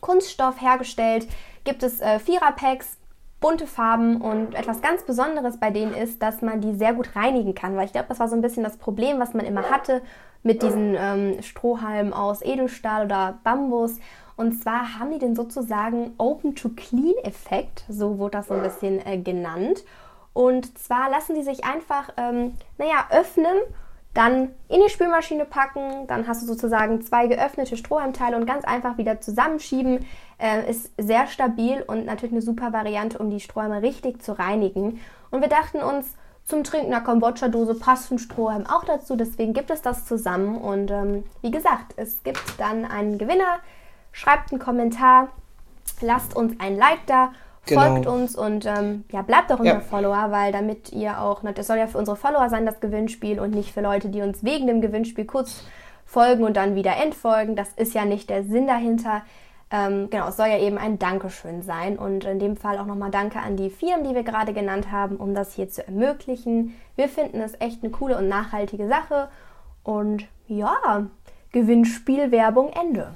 Kunststoff 0.00 0.60
hergestellt. 0.60 1.28
Gibt 1.66 1.82
es 1.82 2.00
äh, 2.00 2.20
Vierer-Packs, 2.20 2.96
bunte 3.40 3.66
Farben 3.66 4.20
und 4.20 4.54
etwas 4.54 4.80
ganz 4.80 5.02
Besonderes 5.02 5.58
bei 5.58 5.70
denen 5.70 5.92
ist, 5.92 6.22
dass 6.22 6.42
man 6.42 6.60
die 6.60 6.74
sehr 6.74 6.94
gut 6.94 7.16
reinigen 7.16 7.54
kann, 7.54 7.76
weil 7.76 7.86
ich 7.86 7.92
glaube, 7.92 8.06
das 8.08 8.20
war 8.20 8.28
so 8.28 8.36
ein 8.36 8.40
bisschen 8.40 8.62
das 8.62 8.76
Problem, 8.76 9.18
was 9.18 9.34
man 9.34 9.44
immer 9.44 9.68
hatte 9.68 10.00
mit 10.44 10.62
diesen 10.62 10.94
ähm, 10.96 11.42
Strohhalmen 11.42 12.12
aus 12.12 12.40
Edelstahl 12.40 13.06
oder 13.06 13.40
Bambus. 13.42 13.98
Und 14.36 14.62
zwar 14.62 15.00
haben 15.00 15.10
die 15.10 15.18
den 15.18 15.34
sozusagen 15.34 16.14
Open-to-Clean-Effekt, 16.18 17.84
so 17.88 18.18
wurde 18.18 18.38
das 18.38 18.46
so 18.46 18.54
ein 18.54 18.62
bisschen 18.62 19.04
äh, 19.04 19.18
genannt. 19.18 19.84
Und 20.32 20.78
zwar 20.78 21.10
lassen 21.10 21.34
die 21.34 21.42
sich 21.42 21.64
einfach, 21.64 22.10
ähm, 22.16 22.54
naja, 22.78 23.06
öffnen, 23.10 23.56
dann 24.16 24.54
in 24.68 24.80
die 24.82 24.88
Spülmaschine 24.88 25.44
packen, 25.44 26.06
dann 26.06 26.26
hast 26.26 26.42
du 26.42 26.46
sozusagen 26.46 27.02
zwei 27.02 27.26
geöffnete 27.26 27.76
Strohhalmteile 27.76 28.36
und 28.36 28.46
ganz 28.46 28.64
einfach 28.64 28.96
wieder 28.98 29.20
zusammenschieben. 29.20 30.06
Äh, 30.38 30.70
ist 30.70 30.90
sehr 30.98 31.26
stabil 31.26 31.82
und 31.86 32.04
natürlich 32.04 32.32
eine 32.32 32.42
super 32.42 32.72
Variante, 32.72 33.18
um 33.18 33.30
die 33.30 33.40
Strohhalme 33.40 33.82
richtig 33.82 34.22
zu 34.22 34.38
reinigen. 34.38 35.00
Und 35.30 35.40
wir 35.40 35.48
dachten 35.48 35.78
uns, 35.78 36.14
zum 36.44 36.62
Trinken 36.62 36.92
einer 36.92 37.04
Kambodscha-Dose 37.04 37.74
passt 37.74 38.12
ein 38.12 38.18
Strohhalm 38.18 38.66
auch 38.66 38.84
dazu, 38.84 39.16
deswegen 39.16 39.52
gibt 39.52 39.70
es 39.70 39.82
das 39.82 40.04
zusammen. 40.04 40.58
Und 40.58 40.90
ähm, 40.90 41.24
wie 41.42 41.50
gesagt, 41.50 41.94
es 41.96 42.22
gibt 42.22 42.42
dann 42.58 42.84
einen 42.84 43.18
Gewinner. 43.18 43.58
Schreibt 44.12 44.52
einen 44.52 44.60
Kommentar, 44.60 45.28
lasst 46.00 46.36
uns 46.36 46.54
ein 46.60 46.76
Like 46.76 47.06
da 47.06 47.32
Genau. 47.66 47.80
Folgt 47.80 48.06
uns 48.06 48.36
und 48.36 48.64
ähm, 48.64 49.04
ja, 49.10 49.22
bleibt 49.22 49.50
auch 49.50 49.58
unser 49.58 49.74
ja. 49.74 49.80
Follower, 49.80 50.30
weil 50.30 50.52
damit 50.52 50.92
ihr 50.92 51.20
auch, 51.20 51.42
das 51.52 51.66
soll 51.66 51.78
ja 51.78 51.88
für 51.88 51.98
unsere 51.98 52.16
Follower 52.16 52.48
sein, 52.48 52.64
das 52.64 52.78
Gewinnspiel 52.78 53.40
und 53.40 53.54
nicht 53.54 53.72
für 53.74 53.80
Leute, 53.80 54.08
die 54.08 54.22
uns 54.22 54.44
wegen 54.44 54.68
dem 54.68 54.80
Gewinnspiel 54.80 55.24
kurz 55.24 55.64
folgen 56.04 56.44
und 56.44 56.56
dann 56.56 56.76
wieder 56.76 56.96
entfolgen. 56.96 57.56
Das 57.56 57.70
ist 57.74 57.92
ja 57.92 58.04
nicht 58.04 58.30
der 58.30 58.44
Sinn 58.44 58.68
dahinter. 58.68 59.22
Ähm, 59.70 60.10
genau, 60.10 60.28
es 60.28 60.36
soll 60.36 60.46
ja 60.46 60.58
eben 60.58 60.78
ein 60.78 60.98
Dankeschön 60.98 61.62
sein. 61.62 61.98
Und 61.98 62.24
in 62.24 62.38
dem 62.38 62.56
Fall 62.56 62.78
auch 62.78 62.86
nochmal 62.86 63.10
Danke 63.10 63.40
an 63.40 63.56
die 63.56 63.70
Firmen, 63.70 64.04
die 64.04 64.14
wir 64.14 64.22
gerade 64.22 64.52
genannt 64.52 64.90
haben, 64.90 65.16
um 65.16 65.34
das 65.34 65.54
hier 65.54 65.68
zu 65.68 65.86
ermöglichen. 65.86 66.74
Wir 66.94 67.08
finden 67.08 67.40
es 67.40 67.54
echt 67.60 67.82
eine 67.82 67.90
coole 67.90 68.16
und 68.16 68.28
nachhaltige 68.28 68.88
Sache. 68.88 69.28
Und 69.82 70.26
ja, 70.46 71.06
Gewinnspielwerbung 71.52 72.70
Ende 72.70 73.12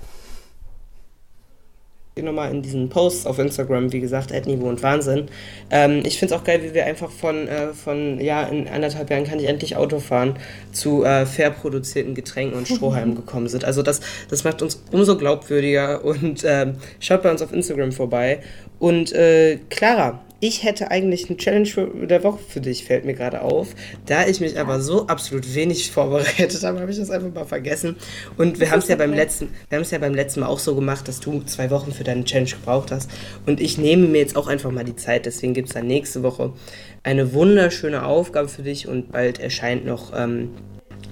nochmal 2.16 2.50
in 2.50 2.60
diesen 2.60 2.88
Posts 2.88 3.26
auf 3.26 3.38
Instagram, 3.38 3.92
wie 3.92 4.00
gesagt, 4.00 4.30
Niveau 4.46 4.68
und 4.68 4.82
Wahnsinn. 4.82 5.28
Ähm, 5.70 6.02
ich 6.04 6.18
finde 6.18 6.34
es 6.34 6.40
auch 6.40 6.44
geil, 6.44 6.60
wie 6.62 6.74
wir 6.74 6.84
einfach 6.84 7.10
von, 7.10 7.48
äh, 7.48 7.72
von, 7.72 8.20
ja, 8.20 8.42
in 8.42 8.68
anderthalb 8.68 9.10
Jahren 9.10 9.24
kann 9.24 9.38
ich 9.38 9.46
endlich 9.46 9.76
Auto 9.76 10.00
fahren, 10.00 10.36
zu 10.72 11.04
äh, 11.04 11.24
fair 11.24 11.50
produzierten 11.50 12.14
Getränken 12.14 12.58
und 12.58 12.68
Strohhalmen 12.68 13.14
gekommen 13.16 13.48
sind. 13.48 13.64
Also 13.64 13.82
das, 13.82 14.00
das 14.28 14.44
macht 14.44 14.60
uns 14.60 14.82
umso 14.92 15.16
glaubwürdiger 15.16 16.04
und 16.04 16.44
ähm, 16.44 16.76
schaut 16.98 17.22
bei 17.22 17.30
uns 17.30 17.42
auf 17.42 17.52
Instagram 17.52 17.92
vorbei. 17.92 18.40
Und 18.78 19.12
äh, 19.12 19.58
Clara, 19.70 20.20
ich 20.40 20.62
hätte 20.62 20.90
eigentlich 20.90 21.28
eine 21.28 21.36
Challenge 21.36 21.68
der 22.06 22.24
Woche 22.24 22.40
für 22.48 22.60
dich, 22.60 22.84
fällt 22.84 23.04
mir 23.04 23.12
gerade 23.12 23.42
auf. 23.42 23.68
Da 24.06 24.26
ich 24.26 24.40
mich 24.40 24.58
aber 24.58 24.80
so 24.80 25.06
absolut 25.06 25.54
wenig 25.54 25.90
vorbereitet 25.90 26.62
habe, 26.64 26.80
habe 26.80 26.90
ich 26.90 26.98
das 26.98 27.10
einfach 27.10 27.32
mal 27.32 27.44
vergessen. 27.44 27.96
Und 28.38 28.58
wir 28.58 28.70
haben 28.70 28.78
es 28.78 28.88
ja 28.88 28.96
beim 28.96 29.12
letzten, 29.12 29.50
wir 29.68 29.76
haben 29.76 29.82
es 29.82 29.90
ja 29.90 29.98
beim 29.98 30.14
letzten 30.14 30.40
Mal 30.40 30.46
auch 30.46 30.58
so 30.58 30.74
gemacht, 30.74 31.06
dass 31.08 31.20
du 31.20 31.42
zwei 31.42 31.70
Wochen 31.70 31.92
für 31.92 32.04
deine 32.04 32.24
Challenge 32.24 32.50
gebraucht 32.50 32.90
hast. 32.90 33.10
Und 33.44 33.60
ich 33.60 33.76
nehme 33.76 34.06
mir 34.06 34.18
jetzt 34.18 34.34
auch 34.34 34.46
einfach 34.46 34.70
mal 34.70 34.84
die 34.84 34.96
Zeit. 34.96 35.26
Deswegen 35.26 35.52
gibt 35.52 35.68
es 35.68 35.74
dann 35.74 35.86
nächste 35.86 36.22
Woche 36.22 36.54
eine 37.02 37.34
wunderschöne 37.34 38.04
Aufgabe 38.04 38.48
für 38.48 38.62
dich 38.62 38.88
und 38.88 39.12
bald 39.12 39.40
erscheint 39.40 39.84
noch. 39.84 40.12
Ähm, 40.16 40.50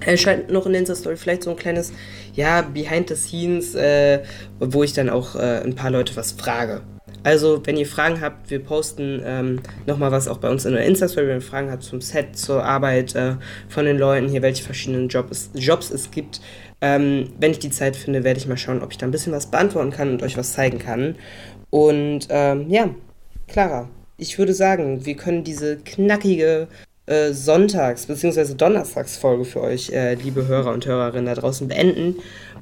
erscheint 0.01 0.51
noch 0.51 0.65
in 0.65 0.73
der 0.73 0.81
Insta-Story 0.81 1.17
vielleicht 1.17 1.43
so 1.43 1.51
ein 1.51 1.57
kleines, 1.57 1.93
ja, 2.35 2.63
Behind 2.63 3.09
the 3.09 3.17
Scenes, 3.17 3.75
äh, 3.75 4.23
wo 4.59 4.83
ich 4.85 4.93
dann 4.93 5.11
auch 5.11 5.35
äh, 5.35 5.61
ein 5.65 5.75
paar 5.75 5.91
Leute 5.91 6.17
was 6.17 6.33
frage. 6.33 6.83
Also, 7.29 7.61
wenn 7.67 7.77
ihr 7.77 7.85
Fragen 7.85 8.23
habt, 8.23 8.49
wir 8.49 8.59
posten 8.59 9.21
ähm, 9.23 9.61
nochmal 9.85 10.11
was 10.11 10.29
auch 10.29 10.39
bei 10.39 10.49
uns 10.49 10.65
in 10.65 10.73
der 10.73 10.87
Insta-Story, 10.87 11.27
wenn 11.29 11.37
ihr 11.37 11.43
Fragen 11.43 11.71
habt 11.71 11.83
zum 11.83 12.01
Set, 12.01 12.39
zur 12.39 12.65
Arbeit 12.65 13.15
äh, 13.15 13.35
von 13.69 13.85
den 13.85 13.99
Leuten, 13.99 14.31
hier 14.31 14.41
welche 14.41 14.65
verschiedenen 14.65 15.09
Job 15.09 15.31
es, 15.31 15.51
Jobs 15.53 15.91
es 15.91 16.11
gibt. 16.11 16.41
Ähm, 16.81 17.31
wenn 17.39 17.51
ich 17.51 17.59
die 17.59 17.69
Zeit 17.69 17.97
finde, 17.97 18.25
werde 18.25 18.41
ich 18.41 18.47
mal 18.47 18.57
schauen, 18.57 18.81
ob 18.81 18.93
ich 18.93 18.97
da 18.97 19.05
ein 19.05 19.11
bisschen 19.11 19.35
was 19.35 19.51
beantworten 19.51 19.91
kann 19.91 20.09
und 20.09 20.23
euch 20.23 20.39
was 20.39 20.55
zeigen 20.55 20.79
kann. 20.79 21.17
Und 21.69 22.29
ähm, 22.31 22.71
ja, 22.71 22.95
Clara, 23.47 23.91
ich 24.17 24.39
würde 24.39 24.55
sagen, 24.55 25.05
wir 25.05 25.15
können 25.15 25.45
diese 25.45 25.77
knackige 25.77 26.67
äh, 27.09 27.33
Sonntags- 27.33 28.07
bzw. 28.07 28.55
Donnerstagsfolge 28.55 29.45
für 29.45 29.63
euch, 29.63 29.91
äh, 29.91 30.15
liebe 30.15 30.47
Hörer 30.47 30.73
und 30.73 30.87
Hörerinnen 30.87 31.27
da 31.27 31.35
draußen, 31.35 31.69
beenden. 31.69 32.17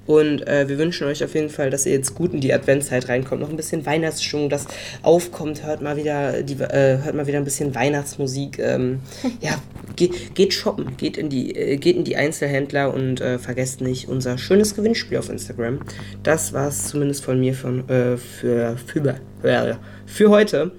Und 0.06 0.46
äh, 0.46 0.68
wir 0.68 0.78
wünschen 0.78 1.06
euch 1.06 1.24
auf 1.24 1.34
jeden 1.34 1.50
Fall, 1.50 1.70
dass 1.70 1.84
ihr 1.84 1.92
jetzt 1.92 2.14
gut 2.14 2.32
in 2.32 2.40
die 2.40 2.54
Adventszeit 2.54 3.08
reinkommt. 3.08 3.40
Noch 3.40 3.50
ein 3.50 3.56
bisschen 3.56 3.84
Weihnachtsstimmung, 3.84 4.48
das 4.48 4.66
aufkommt. 5.02 5.64
Hört 5.64 5.82
mal 5.82 5.96
wieder, 5.96 6.42
die, 6.42 6.54
äh, 6.54 6.98
hört 7.02 7.14
mal 7.14 7.26
wieder 7.26 7.38
ein 7.38 7.44
bisschen 7.44 7.74
Weihnachtsmusik. 7.74 8.58
Ähm, 8.58 9.00
ja, 9.40 9.60
geht, 9.96 10.34
geht 10.34 10.54
shoppen, 10.54 10.96
geht 10.96 11.16
in 11.16 11.28
die, 11.28 11.54
äh, 11.56 11.76
geht 11.76 11.96
in 11.96 12.04
die 12.04 12.16
Einzelhändler 12.16 12.94
und 12.94 13.20
äh, 13.20 13.38
vergesst 13.38 13.80
nicht 13.80 14.08
unser 14.08 14.38
schönes 14.38 14.76
Gewinnspiel 14.76 15.18
auf 15.18 15.28
Instagram. 15.28 15.80
Das 16.22 16.52
war 16.52 16.68
es 16.68 16.88
zumindest 16.88 17.24
von 17.24 17.40
mir 17.40 17.54
von, 17.54 17.88
äh, 17.88 18.16
für, 18.16 18.76
für, 18.76 19.78
für 20.06 20.30
heute. 20.30 20.72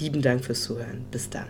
Lieben 0.00 0.22
Dank 0.22 0.44
fürs 0.44 0.62
Zuhören. 0.62 1.06
Bis 1.10 1.28
dann. 1.28 1.46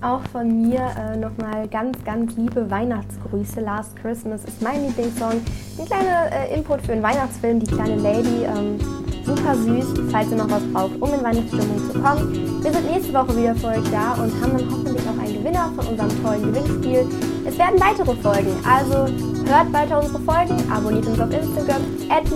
Auch 0.00 0.22
von 0.30 0.68
mir 0.68 0.80
äh, 0.96 1.16
nochmal 1.16 1.66
ganz, 1.66 2.02
ganz 2.04 2.36
liebe 2.36 2.70
Weihnachtsgrüße. 2.70 3.60
Last 3.60 3.96
Christmas 3.96 4.44
ist 4.44 4.62
mein 4.62 4.86
Lieblingssong. 4.86 5.40
Ein 5.78 5.86
kleiner 5.86 6.30
äh, 6.30 6.54
Input 6.54 6.82
für 6.82 6.92
einen 6.92 7.02
Weihnachtsfilm, 7.02 7.58
Die 7.58 7.66
kleine 7.66 7.96
Lady. 7.96 8.44
Ähm, 8.44 8.78
super 9.24 9.56
süß, 9.56 9.86
falls 10.12 10.30
ihr 10.30 10.36
noch 10.36 10.50
was 10.50 10.62
braucht, 10.72 10.94
um 11.00 11.12
in 11.12 11.24
Weihnachtsstimmung 11.24 11.78
zu 11.90 11.98
kommen. 12.00 12.62
Wir 12.62 12.72
sind 12.72 12.90
nächste 12.90 13.12
Woche 13.12 13.36
wieder 13.36 13.54
für 13.56 13.66
euch 13.66 13.90
da 13.90 14.14
und 14.22 14.32
haben 14.40 14.56
dann 14.56 14.70
hoffentlich 14.70 15.02
auch 15.02 15.18
einen 15.18 15.34
Gewinner 15.34 15.72
von 15.76 15.86
unserem 15.86 16.22
tollen 16.22 16.42
Gewinnspiel. 16.42 17.06
Es 17.44 17.58
werden 17.58 17.80
weitere 17.80 18.14
Folgen, 18.22 18.54
also 18.64 19.12
hört 19.50 19.72
weiter 19.72 20.00
unsere 20.00 20.20
Folgen, 20.20 20.72
abonniert 20.72 21.06
uns 21.06 21.20
auf 21.20 21.30
Instagram, 21.30 21.82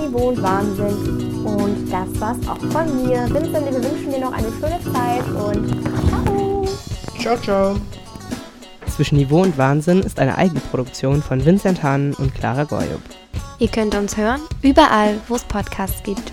Niveau 0.03 0.29
und 0.31 0.42
Wahnsinn. 0.42 1.44
Und 1.44 1.92
das 1.92 2.20
war's 2.20 2.38
auch 2.48 2.59
von 2.72 3.07
mir. 3.07 3.25
Vincent, 3.33 3.70
wir 3.70 3.83
wünschen 3.83 4.11
dir 4.11 4.20
noch 4.20 4.33
eine 4.33 4.48
schöne 4.61 4.81
Zeit 4.92 5.25
und! 5.31 5.91
Ciao, 7.22 7.37
ciao. 7.37 7.76
Zwischen 8.88 9.16
Niveau 9.16 9.42
und 9.42 9.56
Wahnsinn 9.56 10.00
ist 10.00 10.18
eine 10.18 10.37
Eigenproduktion 10.38 11.22
von 11.22 11.44
Vincent 11.44 11.80
Hahn 11.85 12.14
und 12.14 12.35
Clara 12.35 12.64
Goyub. 12.64 13.00
Ihr 13.61 13.68
könnt 13.68 13.94
uns 13.94 14.16
hören, 14.16 14.40
überall, 14.61 15.20
wo 15.28 15.37
es 15.37 15.44
Podcasts 15.44 16.02
gibt. 16.02 16.32